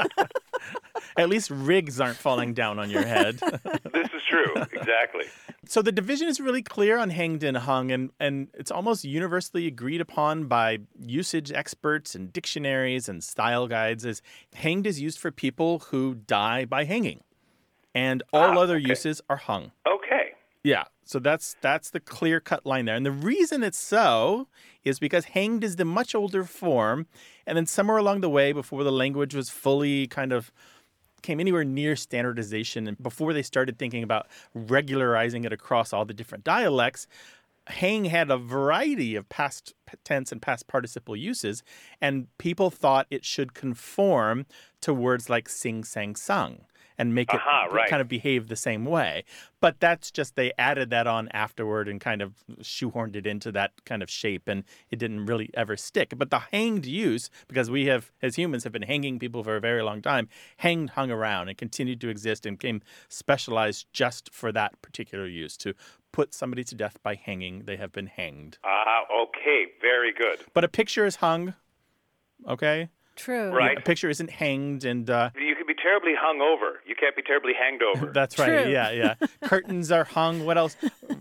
[1.17, 3.37] At least rigs aren't falling down on your head.
[3.39, 4.53] this is true.
[4.73, 5.25] Exactly.
[5.67, 9.67] So the division is really clear on hanged and hung, and, and it's almost universally
[9.67, 14.21] agreed upon by usage experts and dictionaries and style guides as
[14.53, 17.21] hanged is used for people who die by hanging.
[17.93, 18.89] And all Ah, other okay.
[18.89, 19.71] uses are hung.
[19.87, 20.31] Okay.
[20.63, 22.95] Yeah, so that's that's the clear cut line there.
[22.95, 24.47] And the reason it's so
[24.83, 27.07] is because hanged is the much older form,
[27.45, 30.51] and then somewhere along the way, before the language was fully kind of
[31.25, 36.13] came anywhere near standardization, and before they started thinking about regularizing it across all the
[36.13, 37.07] different dialects,
[37.67, 41.63] hang had a variety of past tense and past participle uses,
[41.99, 44.45] and people thought it should conform
[44.81, 46.59] to words like sing, sang, sung.
[46.97, 47.89] And make it Aha, right.
[47.89, 49.25] kind of behave the same way.
[49.59, 53.71] But that's just they added that on afterward and kind of shoehorned it into that
[53.85, 56.13] kind of shape, and it didn't really ever stick.
[56.17, 59.59] But the hanged use, because we have, as humans, have been hanging people for a
[59.59, 64.51] very long time, hanged hung around and continued to exist and came specialized just for
[64.53, 65.73] that particular use to
[66.11, 67.63] put somebody to death by hanging.
[67.65, 68.57] They have been hanged.
[68.63, 69.65] Ah, okay.
[69.81, 70.39] Very good.
[70.53, 71.55] But a picture is hung.
[72.47, 73.49] Okay, True.
[73.49, 73.77] Right.
[73.77, 75.54] a picture isn't hanged, and uh, You can be
[75.85, 76.79] terribly hung over.
[76.87, 78.07] You can't be terribly hanged over.
[78.11, 78.63] That's right.
[78.63, 78.71] True.
[78.71, 79.15] Yeah, yeah.
[79.43, 80.45] Curtains are hung.
[80.45, 80.75] What else?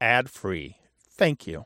[0.00, 0.76] adfree.
[1.10, 1.64] Thank you.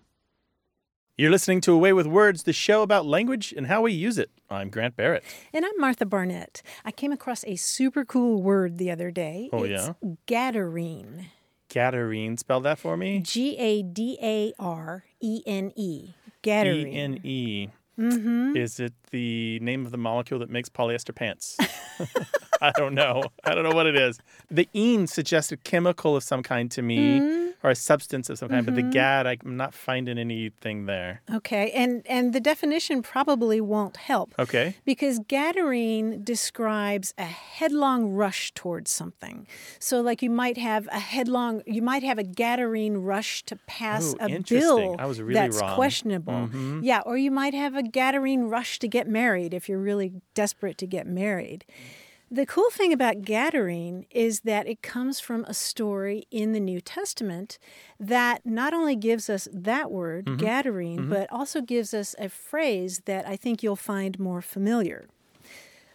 [1.16, 4.16] You're listening to A Way with Words, the show about language and how we use
[4.16, 4.30] it.
[4.48, 5.22] I'm Grant Barrett.
[5.52, 6.62] And I'm Martha Barnette.
[6.84, 9.50] I came across a super cool word the other day.
[9.52, 9.92] Oh, it's yeah?
[10.26, 11.26] Gadarene.
[11.68, 13.20] Gadarene, spell that for me.
[13.20, 16.14] G A D A R E N E.
[16.42, 16.86] Gadarene.
[16.86, 17.68] E N E.
[17.98, 18.56] Mm-hmm.
[18.56, 21.58] Is it the name of the molecule that makes polyester pants?
[22.68, 23.24] I don't know.
[23.44, 24.18] I don't know what it is.
[24.50, 27.66] The "ene" suggests a chemical of some kind to me, Mm-hmm.
[27.66, 28.64] or a substance of some kind.
[28.64, 31.22] But the "gad," I'm not finding anything there.
[31.38, 34.34] Okay, and and the definition probably won't help.
[34.38, 34.74] Okay.
[34.84, 39.46] Because Gadarene describes a headlong rush towards something.
[39.78, 44.14] So, like you might have a headlong, you might have a Gadarene rush to pass
[44.14, 44.58] Ooh, a interesting.
[44.60, 45.74] bill I was really that's wrong.
[45.74, 46.48] questionable.
[46.48, 46.80] Mhm.
[46.82, 50.78] Yeah, or you might have a Gadarene rush to get married if you're really desperate
[50.78, 51.64] to get married.
[52.32, 56.80] The cool thing about Gadarene is that it comes from a story in the New
[56.80, 57.58] Testament
[58.00, 60.38] that not only gives us that word, Mhm.
[60.38, 61.08] Gadarene, Mhm.
[61.10, 65.08] but also gives us a phrase that I think you'll find more familiar.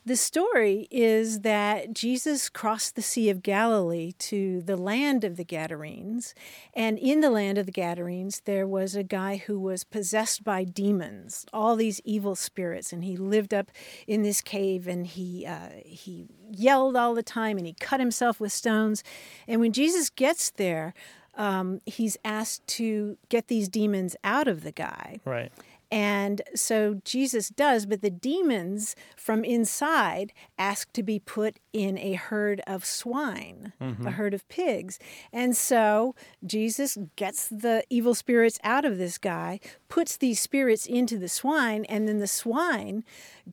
[0.08, 5.44] The story is that Jesus crossed the Sea of Galilee to the land of the
[5.44, 6.34] Gadarenes.
[6.74, 10.64] And in the land of the Gadarenes, there was a guy who was possessed by
[10.64, 12.94] demons, all these evil spirits.
[12.94, 13.70] And he lived up
[14.08, 18.40] in this cave and he, uh, he yelled all the time and he cut himself
[18.40, 19.04] with stones.
[19.46, 20.94] And when Jesus gets there,
[21.36, 25.20] um, he's asked to get these demons out of the guy.
[25.26, 25.52] Right.
[25.92, 32.14] And so Jesus does, but the demons from inside ask to be put in a
[32.14, 34.12] herd of swine, a Mhm.
[34.14, 35.00] herd of pigs.
[35.32, 36.16] And so
[36.46, 41.86] Jesus gets the evil spirits out of this guy, puts these spirits into the swine,
[41.86, 43.04] and then the swine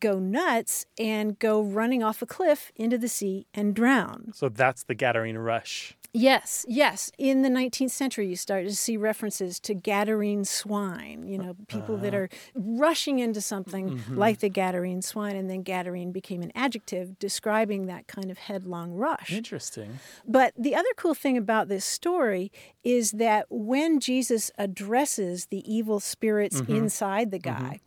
[0.01, 4.33] go nuts and go running off a cliff into the sea and drown.
[4.35, 5.97] So that's the Gadarene rush.
[6.17, 7.11] Yes, yes.
[7.19, 11.97] In the 19th century, you start to see references to Gadarene swine, you know, people
[11.99, 12.23] that Uh-huh.
[12.23, 14.17] are rushing into something Mhm.
[14.17, 18.93] like the Gadarene swine, and then Gadarene became an adjective describing that kind of headlong
[18.93, 19.33] rush.
[19.33, 19.99] Interesting.
[20.25, 22.53] But the other cool thing about this story
[22.85, 26.69] is that when Jesus addresses the evil spirits Mhm.
[26.77, 27.81] inside the guy,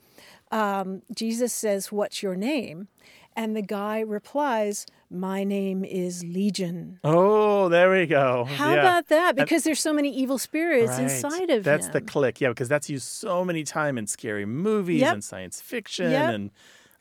[0.52, 2.90] um, Jesus says, What's your name?
[3.38, 7.00] And the guy replies, My name is Legion.
[7.04, 8.46] Oh, there we go.
[8.46, 8.82] How Yeah.
[8.82, 9.30] about that?
[9.30, 11.04] And- Because there's so many evil spirits Right.
[11.04, 11.94] inside of That's him.
[11.94, 15.14] That's the click, yeah, because that's used so many time in scary movies Yep.
[15.14, 16.34] and science fiction Yep.
[16.34, 16.52] and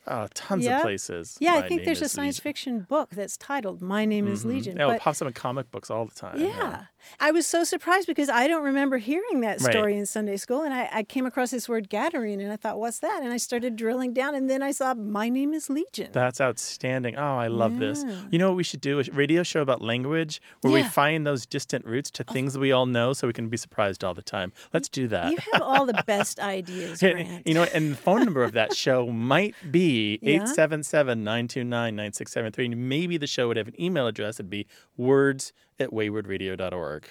[0.06, 0.76] uh, tons Yep.
[0.76, 1.36] of places.
[1.40, 2.42] Yeah, My I think there's a is science Legion.
[2.44, 4.48] fiction book that's titled My Name is Mhm.
[4.50, 4.76] Legion.
[4.76, 6.38] Yeah, but it pops up in comic books all the time.
[6.40, 6.84] yeah.
[7.20, 9.72] I was so surprised because I don't remember hearing that Right.
[9.72, 10.62] story in Sunday school.
[10.62, 13.22] And I, I came across this word Gadarene and I thought, what's that?
[13.22, 16.10] And I started drilling down and then I saw My Name is Legion.
[16.12, 17.16] That's outstanding.
[17.16, 18.04] Oh, I love this.
[18.30, 19.00] You know what we should do?
[19.00, 22.32] A radio show about language where we find those distant roots to oh.
[22.32, 24.52] things that we all know so we can be surprised all the time.
[24.72, 25.30] Let's do that.
[25.30, 27.46] You have all the best ideas, Grant.
[27.46, 30.42] you know, and the phone number of that show might be Yeah.
[30.42, 32.68] 877 929 9673.
[32.74, 34.36] Maybe the show would have an email address.
[34.36, 37.06] It'd be words at waywordradio.org.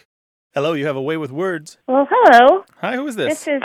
[0.53, 1.78] Hello, you have a way with words.
[1.88, 2.63] Well, hello.
[2.80, 3.43] Hi, who is this?
[3.43, 3.61] This is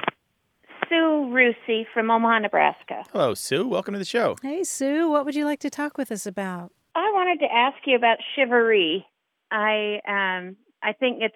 [0.89, 3.05] Sue Rusi from Omaha, Nebraska.
[3.13, 3.67] Hello, Sue.
[3.69, 4.37] Welcome to the show.
[4.43, 6.73] Hey, Sue, what would you like to talk with us about?
[6.95, 9.05] I wanted to ask you about shivaree.
[9.53, 11.35] I um I think it's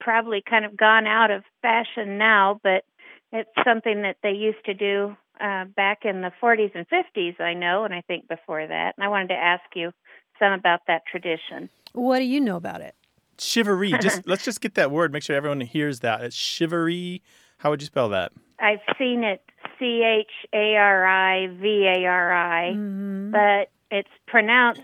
[0.00, 2.84] probably kind of gone out of fashion now, but
[3.32, 7.40] it's something that they used to do uh, back in the 40s and 50s.
[7.40, 8.92] I know, and I think before that.
[8.96, 9.90] And I wanted to ask you
[10.38, 11.68] some about that tradition.
[11.92, 12.94] What do you know about it?
[13.38, 14.00] Shivaree.
[14.00, 15.12] Just let's just get that word.
[15.12, 16.22] Make sure everyone hears that.
[16.22, 17.20] It's shivaree.
[17.58, 18.32] How would you spell that?
[18.60, 19.42] I've seen it
[19.78, 23.30] C H A R I V A R I, Mm-hmm.
[23.32, 24.80] but it's pronounced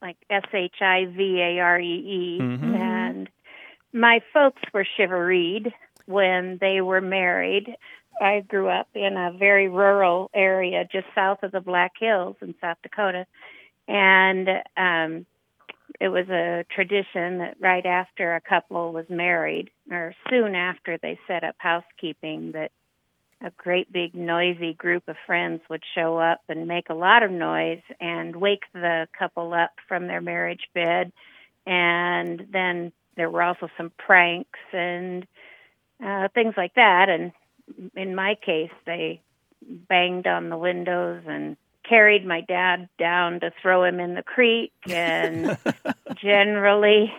[0.00, 2.38] like S H I V A R E E.
[2.40, 2.74] Mhm.
[2.80, 3.28] And
[3.92, 5.72] my folks were shivareed
[6.06, 7.74] when they were married.
[8.20, 12.54] I grew up in a very rural area just south of the Black Hills in
[12.60, 13.26] South Dakota.
[13.90, 15.26] And um
[16.00, 21.18] it was a tradition that right after a couple was married, or soon after they
[21.26, 22.72] set up housekeeping, that
[23.42, 27.30] a great big noisy group of friends would show up and make a lot of
[27.30, 31.12] noise and wake the couple up from their marriage bed.
[31.66, 35.26] And then there were also some pranks and
[36.04, 37.08] uh, things like that.
[37.08, 37.32] And
[37.94, 39.20] in my case, they
[39.66, 41.56] banged on the windows and
[41.90, 45.58] carried my dad down to throw him in the creek and
[46.22, 47.12] generally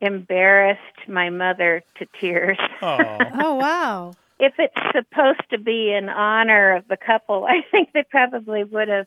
[0.00, 2.58] embarrassed my mother to tears.
[2.82, 4.14] oh, wow.
[4.40, 8.88] If it's supposed to be in honor of the couple, I think they probably would
[8.88, 9.06] have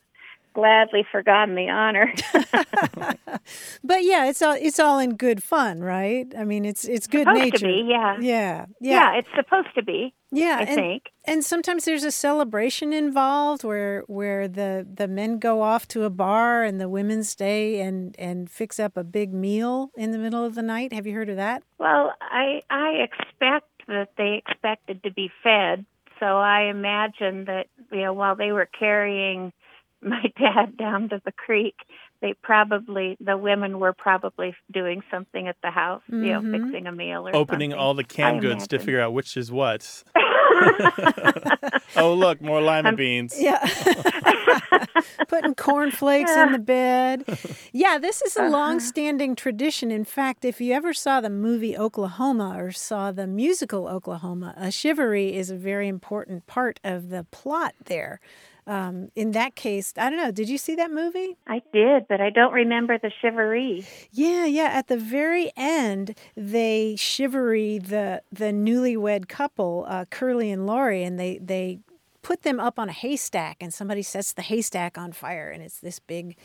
[0.54, 2.12] gladly forgotten the honor.
[3.82, 6.26] But yeah, it's all it's all in good fun, right?
[6.36, 7.58] I mean, it's it's good supposed nature.
[7.58, 8.16] to be, yeah.
[8.20, 9.12] Yeah, yeah.
[9.12, 9.18] yeah.
[9.18, 10.14] it's supposed to be.
[10.30, 11.02] Yeah, I and, think.
[11.24, 16.10] And sometimes there's a celebration involved where where the the men go off to a
[16.10, 20.44] bar and the women stay and and fix up a big meal in the middle
[20.44, 20.92] of the night.
[20.92, 21.62] Have you heard of that?
[21.78, 25.86] Well, I I expect that they expected to be fed,
[26.20, 29.52] so I imagine that you know while they were carrying
[30.02, 31.74] my dad down to the creek,
[32.20, 36.62] they probably the women were probably doing something at the house, you know, Mhm.
[36.64, 37.80] fixing a meal or Opening something.
[37.80, 40.02] all the I canned goods to figure out which is what.
[41.96, 43.34] oh, look, more lima beans.
[43.40, 43.58] Yeah.
[45.28, 47.24] Putting cornflakes in the bed.
[47.72, 48.50] Yeah, this is a Uh-huh.
[48.50, 49.90] long-standing tradition.
[49.90, 54.68] In fact, if you ever saw the movie Oklahoma or saw the musical Oklahoma, a
[54.68, 58.20] shivaree is a very important part of the plot there.
[58.68, 60.30] Um, in that case, I don't know.
[60.30, 61.38] Did you see that movie?
[61.46, 63.86] I did, but I don't remember the shivaree.
[64.12, 64.64] Yeah, yeah.
[64.64, 71.18] At the very end, they shivaree the the newlywed couple, uh, Curly and Laurey, and
[71.18, 71.78] they they
[72.20, 75.80] put them up on a haystack, and somebody sets the haystack on fire, and it's
[75.80, 76.36] this big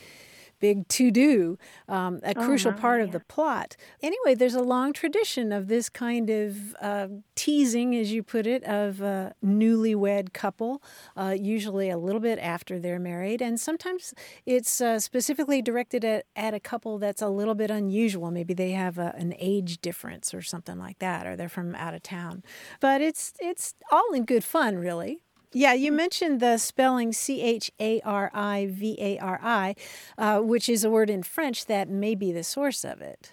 [0.64, 1.58] big to do,
[1.88, 3.76] um, a Oh, crucial part of the plot.
[4.02, 8.62] Anyway, there's a long tradition of this kind of uh, teasing, as you put it,
[8.64, 10.82] of a newlywed couple,
[11.16, 13.42] uh, usually a little bit after they're married.
[13.42, 14.14] And sometimes
[14.46, 18.30] it's uh, specifically directed at, at a couple that's a little bit unusual.
[18.30, 21.92] Maybe they have a, an age difference or something like that, or they're from out
[21.92, 22.42] of town.
[22.80, 25.20] But it's, it's all in good fun, really.
[25.54, 29.74] Yeah, you mentioned the spelling C H A R I V A R I,
[30.18, 33.32] uh, which is a word in French that may be the source of it.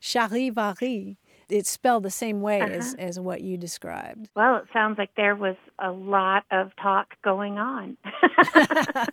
[0.00, 1.16] Charivari.
[1.48, 4.28] It's spelled the same way as, as what you described.
[4.36, 7.96] Well, it sounds like there was a lot of talk going on.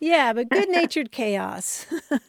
[0.00, 1.86] Yeah, but good natured chaos.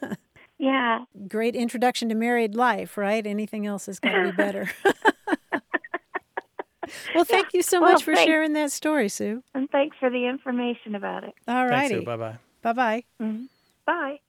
[0.57, 1.05] yeah.
[1.27, 3.25] Great introduction to married life, right?
[3.25, 4.69] Anything else has got to be better.
[7.15, 8.29] Well, thank you so Well, much for thanks.
[8.29, 9.43] sharing that story, Sue.
[9.53, 11.33] And thanks for the information about it.
[11.47, 11.95] All Thanks, Sue.
[11.95, 12.05] righty.
[12.05, 12.37] Bye bye.
[12.61, 13.03] Bye bye.
[13.21, 13.43] Mm-hmm.
[13.85, 14.19] Bye.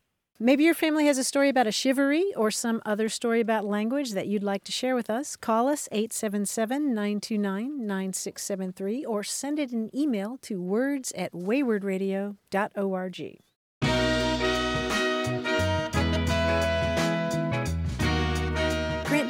[0.40, 4.12] Maybe your family has a story about a shivaree or some other story about language
[4.12, 5.34] that you'd like to share with us.
[5.34, 13.38] Call us 877 929 9673 or send it an email to words at waywordradio.org.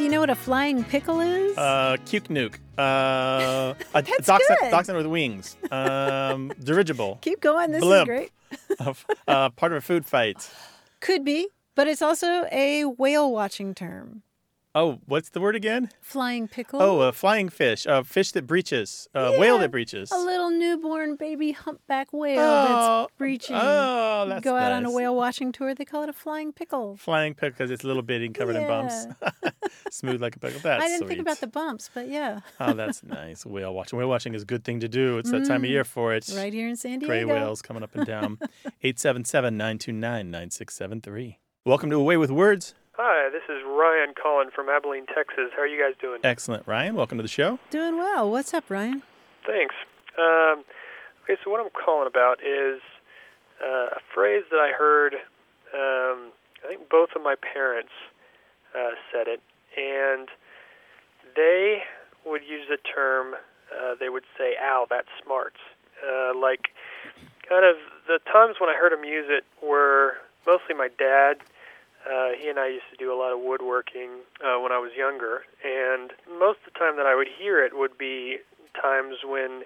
[0.09, 1.55] you know what a flying pickle is?
[1.59, 2.55] Uh, Cuke Nuke.
[2.79, 5.59] Uh, a dachshund, dachshund with wings.
[5.71, 7.19] Um, dirigible.
[7.21, 7.73] Keep going.
[7.73, 8.09] This blimp.
[8.09, 8.31] is
[8.79, 8.97] great.
[9.29, 10.51] uh, part of a food fight.
[11.01, 14.23] Could be, but it's also a whale watching term.
[14.81, 15.91] Oh, what's the word again?
[16.01, 16.81] Flying pickle.
[16.81, 17.85] Oh, a flying fish.
[17.85, 19.09] A fish that breaches.
[19.13, 20.13] A whale that breaches.
[20.13, 23.57] A little newborn baby humpback whale Oh, that's breaching.
[23.59, 25.75] oh, that's Go out on a whale watching tour.
[25.75, 26.97] They call it a flying pickle.
[26.97, 29.07] Flying pickle because it's a little bitty and covered in bumps.
[29.91, 30.61] Smooth like a pickle.
[30.61, 31.09] That's I didn't sweet.
[31.09, 33.45] think about the bumps, but yeah, oh, that's nice.
[33.45, 33.99] Whale watching.
[33.99, 35.19] Whale watching is a good thing to do.
[35.19, 35.71] It's that time of Mm.
[35.71, 36.31] year for it.
[36.37, 37.07] right here in San Diego.
[37.09, 38.39] Gray whales coming up and down.
[38.83, 41.39] 877 929 9673.
[41.65, 42.75] Welcome to A Way with Words.
[43.01, 45.55] Hi, this is Ryan calling from Abilene, Texas.
[45.55, 46.19] How are you guys doing?
[46.25, 46.97] Excellent, Ryan.
[46.97, 47.61] Welcome to the show.
[47.71, 48.29] Doing well.
[48.29, 49.05] What's up, Ryan?
[49.47, 49.77] Thanks.
[50.19, 50.65] Um,
[51.23, 52.81] okay, so what I'm calling about is
[53.63, 55.15] uh, a phrase that I heard.
[55.73, 56.33] Um,
[56.65, 57.93] I think both of my parents
[58.75, 59.41] uh, said it,
[59.77, 60.27] and
[61.37, 61.85] they
[62.27, 63.35] would use the term.
[63.71, 65.55] Uh, they would say, "Ow, that's smart."
[66.03, 66.75] Uh, like,
[67.49, 67.77] kind of
[68.09, 71.37] the times when I heard them use it were mostly my dad.
[72.09, 74.93] Uh, he and I used to do a lot of woodworking uh, when I was
[74.97, 78.39] younger, and most of the time that I would hear it would be
[78.81, 79.65] times when,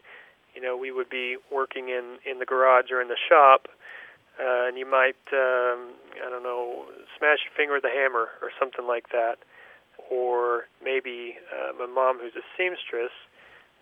[0.55, 3.69] you know, we would be working in in the garage or in the shop,
[4.41, 6.87] uh, and you might, um, I don't know,
[7.17, 9.37] smash your finger with a hammer or something like that,
[10.11, 13.13] or maybe uh, my mom, who's a seamstress,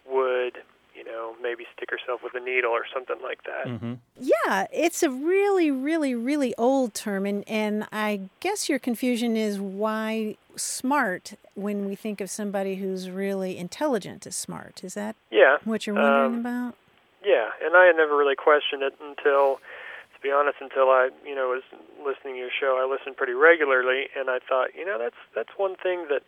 [0.05, 0.59] would,
[0.95, 3.67] you know, maybe stick herself with a needle or something like that.
[3.67, 3.95] Mm-hmm.
[4.19, 9.59] Yeah, it's a really, really, really old term, and and I guess your confusion is
[9.59, 14.83] why smart when we think of somebody who's really intelligent is smart.
[14.85, 15.59] Is that Yeah.
[15.65, 16.75] what you're wondering um, about?
[17.25, 19.57] Yeah, and I had never really questioned it until,
[20.15, 21.63] to be honest, until I, you know, was
[22.05, 22.79] listening to your show.
[22.83, 26.23] I listened pretty regularly, and I thought, you know, that's that's one thing that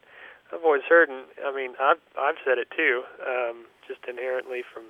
[0.52, 4.84] I've always heard, and I mean, I've I've said it too, um, just inherently from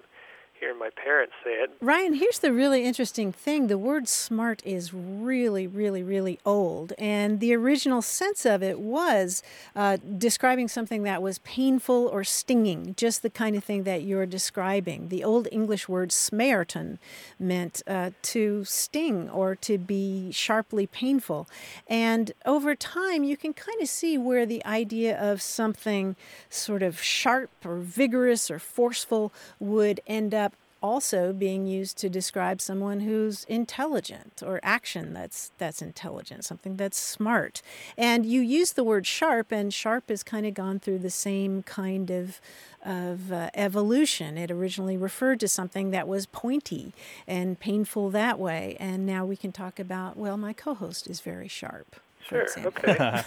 [0.63, 1.73] hearing my parents say it.
[1.81, 3.67] Ryan, here's the really interesting thing.
[3.67, 6.93] The word smart is really, really, really old.
[6.99, 9.43] And the original sense of it was
[9.75, 14.25] uh, describing something that was painful or stinging, just the kind of thing that you're
[14.25, 15.09] describing.
[15.09, 16.99] The Old English word smeortan
[17.41, 21.49] meant uh, to sting or to be sharply painful.
[21.89, 26.15] And over time, you can kind of see where the idea of something
[26.49, 30.52] sort of sharp or vigorous or forceful would end up
[30.83, 36.99] also being used to describe someone who's intelligent or action that's that's intelligent something that's
[36.99, 37.63] smart
[37.97, 41.63] and you use the word sharp and sharp has kind of gone through the same
[41.63, 42.41] kind of
[42.85, 46.93] of uh, evolution it originally referred to something that was pointy
[47.27, 51.49] and painful that way and now we can talk about well my co-host is very
[51.49, 51.97] sharp
[52.29, 52.47] Sure.
[52.57, 52.95] Okay.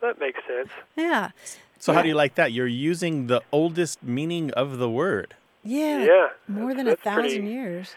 [0.00, 0.68] that makes sense.
[0.96, 1.30] yeah
[1.78, 2.52] So, how do you like that?
[2.52, 5.34] You're using the oldest meaning of the word.
[5.64, 7.94] Yeah Yeah, more that's- than a thousand pretty- years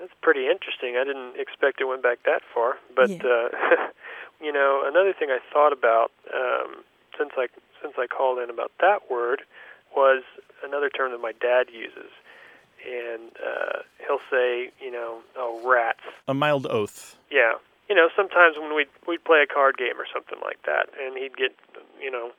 [0.00, 0.96] That's pretty interesting.
[0.96, 2.76] I didn't expect it went back that far.
[2.94, 3.48] But uh,
[4.42, 6.82] you know, another thing I thought about um,
[7.16, 7.46] since I
[7.80, 9.42] since I called in about that word
[9.96, 10.22] was
[10.64, 12.10] another term that my dad uses,
[12.84, 16.00] and uh, he'll say, you know, oh rats.
[16.28, 17.16] A mild oath.
[17.30, 17.52] Yeah,
[17.88, 21.16] you know, sometimes when we'd we'd play a card game or something like that, and
[21.16, 21.54] he'd get,
[22.02, 22.32] you know,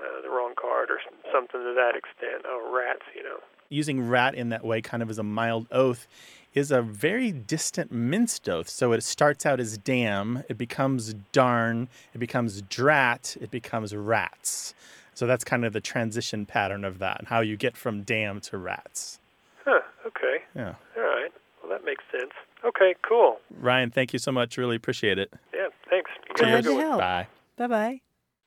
[0.00, 0.98] uh, the wrong card or
[1.30, 2.42] something to that extent.
[2.48, 3.38] Oh rats, you know.
[3.68, 6.06] Using rat in that way, kind of as a mild oath,
[6.54, 8.68] is a very distant minced oath.
[8.68, 14.74] So it starts out as damn, it becomes darn, it becomes drat, it becomes rats.
[15.14, 18.40] So that's kind of the transition pattern of that, and how you get from damn
[18.40, 19.18] to rats.
[19.64, 20.44] Huh, okay.
[20.54, 20.74] Yeah.
[20.96, 21.32] All right.
[21.62, 22.32] Well, that makes sense.
[22.64, 23.38] Okay, cool.
[23.58, 24.56] Ryan, thank you so much.
[24.56, 25.32] Really appreciate it.
[25.54, 26.10] Yeah, thanks.
[26.34, 27.00] Glad to help.
[27.00, 27.28] Bye.
[27.56, 28.00] Bye bye.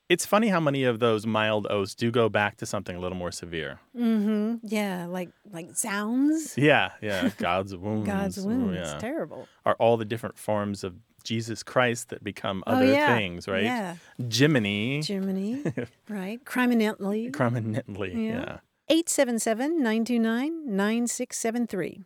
[0.10, 3.18] It's funny how many of those mild oaths do go back to something a little
[3.18, 3.80] more severe.
[3.96, 4.56] Mm-hmm.
[4.64, 6.58] Yeah, like like sounds.
[6.58, 7.30] Yeah, yeah.
[7.38, 8.08] God's wounds.
[8.08, 8.76] God's Oh, wounds.
[8.92, 8.98] yeah.
[8.98, 9.48] Terrible.
[9.66, 13.16] Are all the different forms of Jesus Christ that become Oh, other yeah.
[13.16, 13.64] things, right?
[13.64, 13.96] Yeah.
[14.32, 15.02] Jiminy.
[15.04, 15.64] Jiminy.
[16.10, 16.44] right.
[16.44, 17.30] Criminally.
[17.30, 18.32] Prominently, Yeah.
[18.32, 18.58] yeah.
[18.92, 22.04] 877 929 9673.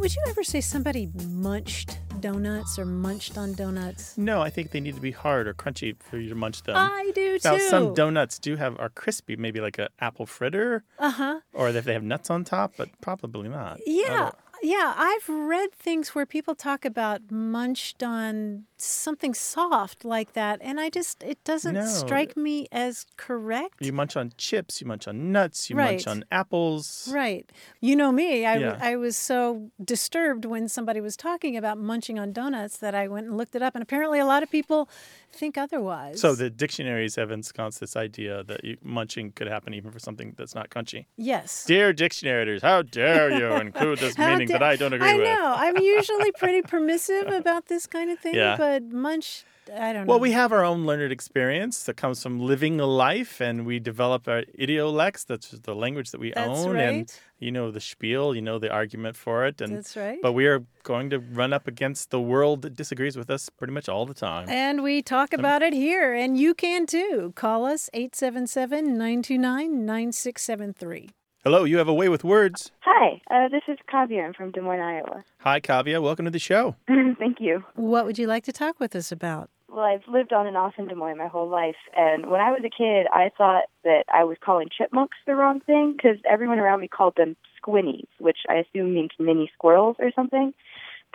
[0.00, 4.16] Would you ever say somebody munched donuts or munched on donuts?
[4.18, 6.74] No, I think they need to be hard or crunchy for you to munch them.
[6.76, 7.68] I do Now, too.
[7.68, 11.40] some donuts do have are crispy, maybe like an apple fritter, Uh huh.
[11.52, 13.80] or if they have nuts on top, but probably not.
[13.86, 14.30] Yeah.
[14.62, 20.80] Yeah, I've read things where people talk about munched on something soft like that, and
[20.80, 21.86] I just, it doesn't No.
[21.86, 23.74] strike me as correct.
[23.80, 27.08] You munch on chips, you munch on nuts, you munch on apples.
[27.12, 27.50] Right.
[27.80, 28.44] You know me.
[28.46, 28.78] I, Yeah.
[28.80, 33.26] I was so disturbed when somebody was talking about munching on donuts that I went
[33.26, 33.74] and looked it up.
[33.74, 34.88] And apparently, a lot of people
[35.32, 36.20] think otherwise.
[36.20, 40.34] So the dictionaries have ensconced this idea that you, munching could happen even for something
[40.36, 41.06] that's not crunchy.
[41.16, 41.64] yes.
[41.64, 45.26] Dear dictionaries, how dare you include this meaning that I don't agree I with?
[45.28, 45.54] I know.
[45.56, 48.56] I'm usually pretty permissive about this kind of thing, Yeah.
[48.56, 49.44] but munch,
[49.74, 50.10] I don't know.
[50.10, 53.78] Well, we have our own learned experience that comes from living a life, and we
[53.78, 55.24] develop our idiolects.
[55.24, 58.70] That's the language that we That's own, and you know the spiel, you know the
[58.70, 60.18] argument for it, and That's right.
[60.22, 63.72] But we are going to run up against the world that disagrees with us pretty
[63.72, 64.48] much all the time.
[64.48, 67.32] And we talk about it here, and you can too.
[67.36, 71.10] Call us 877 929 9673.
[71.42, 72.70] Hello, you have a way with words.
[72.80, 74.26] Hi, uh, this is Kavya.
[74.26, 75.24] I'm from Des Moines, Iowa.
[75.38, 76.02] Hi, Kavya.
[76.02, 76.76] Welcome to the show.
[76.86, 77.64] Thank you.
[77.76, 79.48] What would you like to talk with us about?
[79.66, 82.50] Well, I've lived on and off in Des Moines my whole life, and when I
[82.50, 86.58] was a kid, I thought that I was calling chipmunks the wrong thing because everyone
[86.58, 90.52] around me called them squinnies, which I assume means mini squirrels or something.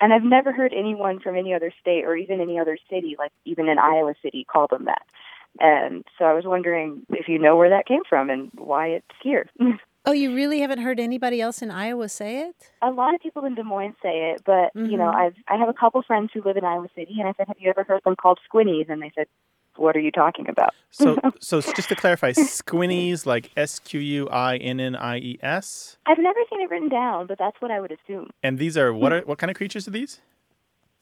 [0.01, 3.31] And I've never heard anyone from any other state or even any other city, like
[3.45, 5.03] even in Iowa City, call them that.
[5.59, 9.05] And so I was wondering if you know where that came from and why it's
[9.21, 9.47] here.
[10.07, 12.71] Oh, you really haven't heard anybody else in Iowa say it?
[12.81, 15.15] a lot of people in Des Moines say it, but you know, Mhm.
[15.15, 17.57] I've I have a couple friends who live in Iowa City, and I said, "Have
[17.59, 19.27] you ever heard them called squinnies?" And they said,
[19.75, 24.29] "What are you talking about?" So, so just to clarify, squinnies like S Q U
[24.29, 27.71] I N N I E S, I've never seen it written down, but that's what
[27.71, 28.29] I would assume.
[28.43, 30.21] and these are what are what kind of creatures are these?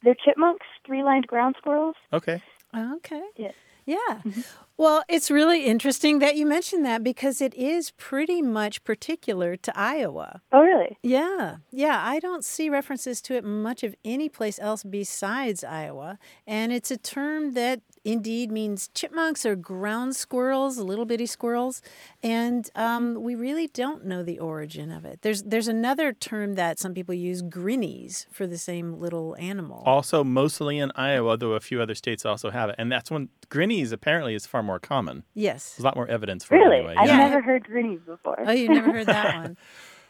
[0.03, 1.95] They're chipmunks, three-lined ground squirrels.
[2.11, 2.41] Okay.
[2.75, 3.23] Okay.
[3.37, 3.51] Yeah.
[3.86, 3.97] Yeah.
[4.09, 4.41] Mm-hmm.
[4.75, 9.77] Well, it's really interesting that you mentioned that because it is pretty much particular to
[9.77, 10.41] Iowa.
[10.51, 10.97] Oh, really?
[11.03, 11.57] Yeah.
[11.71, 12.01] Yeah.
[12.03, 16.17] I don't see references to it much of any place else besides Iowa.
[16.47, 21.81] And it's a term that indeed means chipmunks or ground squirrels, little bitty squirrels.
[22.21, 25.21] And um, we really don't know the origin of it.
[25.21, 29.83] There's, there's another term that some people use, grinnies, for the same little animal.
[29.85, 33.29] Also, mostly in Iowa, though a few other states also have it, and that's when
[33.49, 35.23] grinnies apparently is far more common.
[35.33, 35.75] Yes.
[35.75, 36.77] There's a lot more evidence for Really?
[36.77, 36.95] it anyway.
[36.97, 37.17] I've yeah.
[37.17, 38.43] never heard grinnies before.
[38.45, 39.57] Oh, you've never heard that one?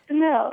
[0.09, 0.51] no,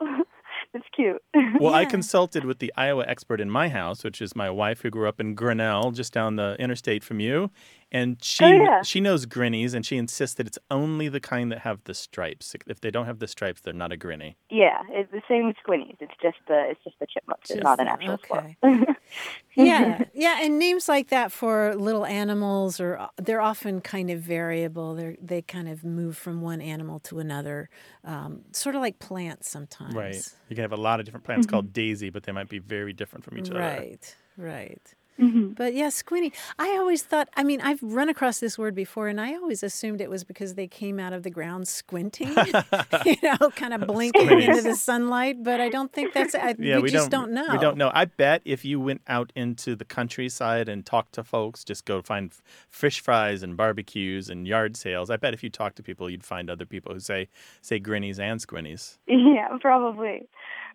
[0.75, 1.23] it's cute.
[1.61, 4.91] Well, I consulted with the Iowa expert in my house, which is my wife who
[4.91, 7.51] grew up in Grinnell, just down the interstate from you.
[7.93, 8.83] And she Oh, yeah.
[8.83, 12.55] she knows grinnies, and she insists that it's only the kind that have the stripes.
[12.69, 14.37] If they don't have the stripes, they're not a grinny.
[14.49, 15.97] yeah, it's the same with squinnies.
[16.01, 17.51] It's just the it's just the chipmunks.
[17.51, 18.57] It's not an the- actual okay.
[18.59, 18.85] squirrel.
[19.55, 24.95] yeah, yeah, and names like that for little animals are they're often kind of variable.
[24.95, 27.69] They they kind of move from one animal to another,
[28.05, 29.95] um, sort of like plants sometimes.
[29.95, 30.35] Right.
[30.49, 32.93] You can have a lot of different plants called daisy, but they might be very
[32.93, 33.59] different from each other.
[33.61, 34.95] Right, right.
[35.21, 35.49] Mm-hmm.
[35.53, 36.33] But yeah, squinty.
[36.59, 37.29] I always thought.
[37.37, 40.55] I mean, I've run across this word before, and I always assumed it was because
[40.55, 42.29] they came out of the ground squinting,
[43.05, 44.49] you know, kind of blinking Squinties.
[44.49, 45.43] into the sunlight.
[45.43, 46.35] But I don't think that's.
[46.35, 47.53] I, Yeah, we, we, just don't, don't, know.
[47.53, 47.91] We don't know.
[47.95, 52.03] I bet if you went out into the countryside and talked to folks, just go
[52.03, 52.33] find
[52.71, 55.11] fish fries and barbecues and yard sales.
[55.11, 57.29] I bet if you talk to people, you'd find other people who say
[57.61, 58.99] say grinnies and squinnies.
[59.31, 60.29] Yeah, probably.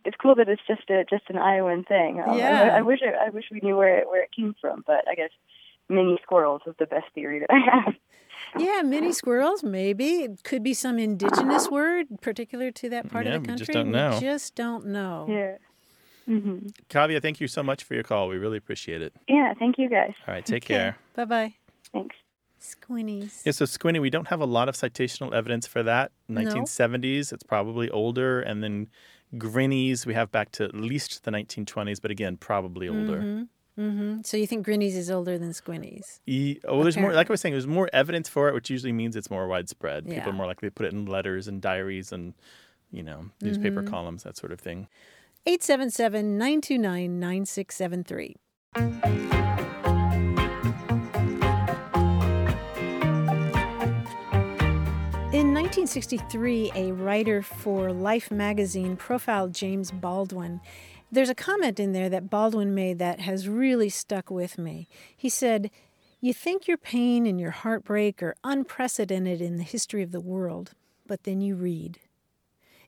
[0.06, 2.22] It's cool that it's just a just an Iowan thing.
[2.22, 2.76] Um, I- Yeah.
[2.78, 5.16] I, wish it, I wish we knew where it, where it came from, but I
[5.16, 5.30] guess
[5.90, 7.94] mini squirrels is the best theory that I have.
[8.58, 10.24] Yeah, mini squirrels, maybe.
[10.24, 13.66] It could be some indigenous word particular to that part Yeah, of the country.
[13.70, 13.74] we country.
[13.74, 14.16] just don't know.
[14.16, 15.26] We just don't know.
[15.30, 15.58] Yeah.
[16.26, 18.28] hmm Kavya, thank you so much for your call.
[18.28, 19.14] We really appreciate it.
[19.28, 19.54] Yeah.
[19.58, 20.14] Thank you guys.
[20.28, 20.74] All right, take Okay.
[20.76, 20.98] care.
[21.16, 21.54] Bye bye.
[21.92, 22.16] Thanks.
[22.62, 23.46] Squinnies.
[23.46, 26.12] Yeah, so squinty, we don't have a lot of citational evidence for that.
[26.28, 26.42] No.
[26.42, 28.40] 1970s, it's probably older.
[28.42, 28.88] And then
[29.36, 33.20] grinnies, we have back to at least the 1920s, but again, probably older.
[33.20, 33.44] Mm-hmm.
[33.78, 34.22] Mm-hmm.
[34.24, 36.20] So you think Grinnies is older than Squinnies?
[36.26, 38.94] E- oh, there's more, like I was saying, there's more evidence for it, which usually
[38.94, 40.06] means it's more widespread.
[40.08, 40.16] Yeah.
[40.16, 42.34] People are more likely to put it in letters and diaries and,
[42.92, 43.90] you know, newspaper Mhm.
[43.90, 44.88] columns, that sort of thing.
[45.46, 48.36] 877 929 9673.
[55.34, 60.62] In 1963, a writer for Life magazine profiled James Baldwin.
[61.12, 64.88] There's a comment in there that Baldwin made that has really stuck with me.
[65.16, 65.70] He said,
[66.20, 70.72] You think your pain and your heartbreak are unprecedented in the history of the world,
[71.06, 72.00] but then you read.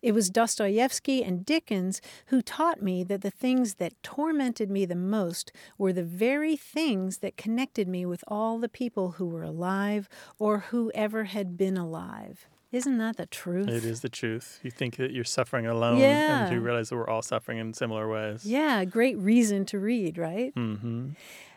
[0.02, 4.96] It was Dostoevsky and Dickens who taught me that the things that tormented me the
[4.96, 10.08] most were the very things that connected me with all the people who were alive
[10.38, 12.48] or who ever had been alive.
[12.72, 13.70] Isn't that the truth?
[13.70, 14.60] It is the truth.
[14.62, 16.46] You think that you're suffering alone, Yeah.
[16.48, 18.46] and you realize that we're all suffering in similar ways.
[18.46, 20.54] Yeah, great reason to read, right?
[20.54, 21.12] Mm-hmm.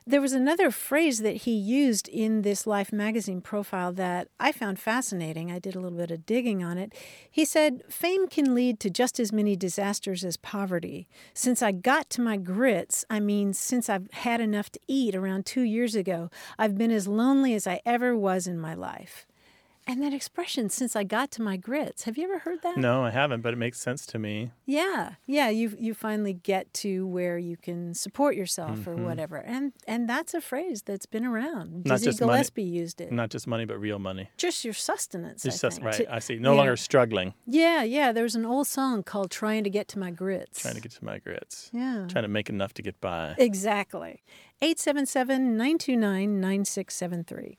[0.06, 4.78] There was another phrase that he used in this Life magazine profile that I found
[4.78, 5.52] fascinating.
[5.52, 6.94] I did a little bit of digging on it.
[7.30, 11.06] He said, Fame can lead to just as many disasters as poverty.
[11.34, 15.44] Since I got to my grits, I mean, since I've had enough to eat around
[15.44, 19.26] two years ago, I've been as lonely as I ever was in my life.
[19.91, 22.76] And that expression, since I got to my grits, have you ever heard that?
[22.76, 24.53] No, I haven't, but it makes sense to me.
[24.64, 25.49] Yeah, yeah.
[25.49, 29.05] You you finally get to where you can support yourself or Mhm.
[29.05, 31.84] whatever, and and that's a phrase that's been around.
[31.86, 33.11] Not Dizzy just money- Gillespie used it.
[33.11, 34.30] Not just money, but real money.
[34.36, 35.43] Just your sustenance.
[35.43, 35.95] Just I sus- right.
[35.95, 36.36] To- I see.
[36.38, 36.59] No yeah.
[36.59, 38.12] longer struggling, Yeah, yeah.
[38.12, 40.93] There was an old song called "Trying to Get to My Grits." trying to get
[40.93, 41.68] to my grits.
[41.72, 42.07] Yeah.
[42.09, 43.34] Trying to make enough to get by.
[43.38, 44.22] Exactly.
[44.62, 47.59] 877 929 9673.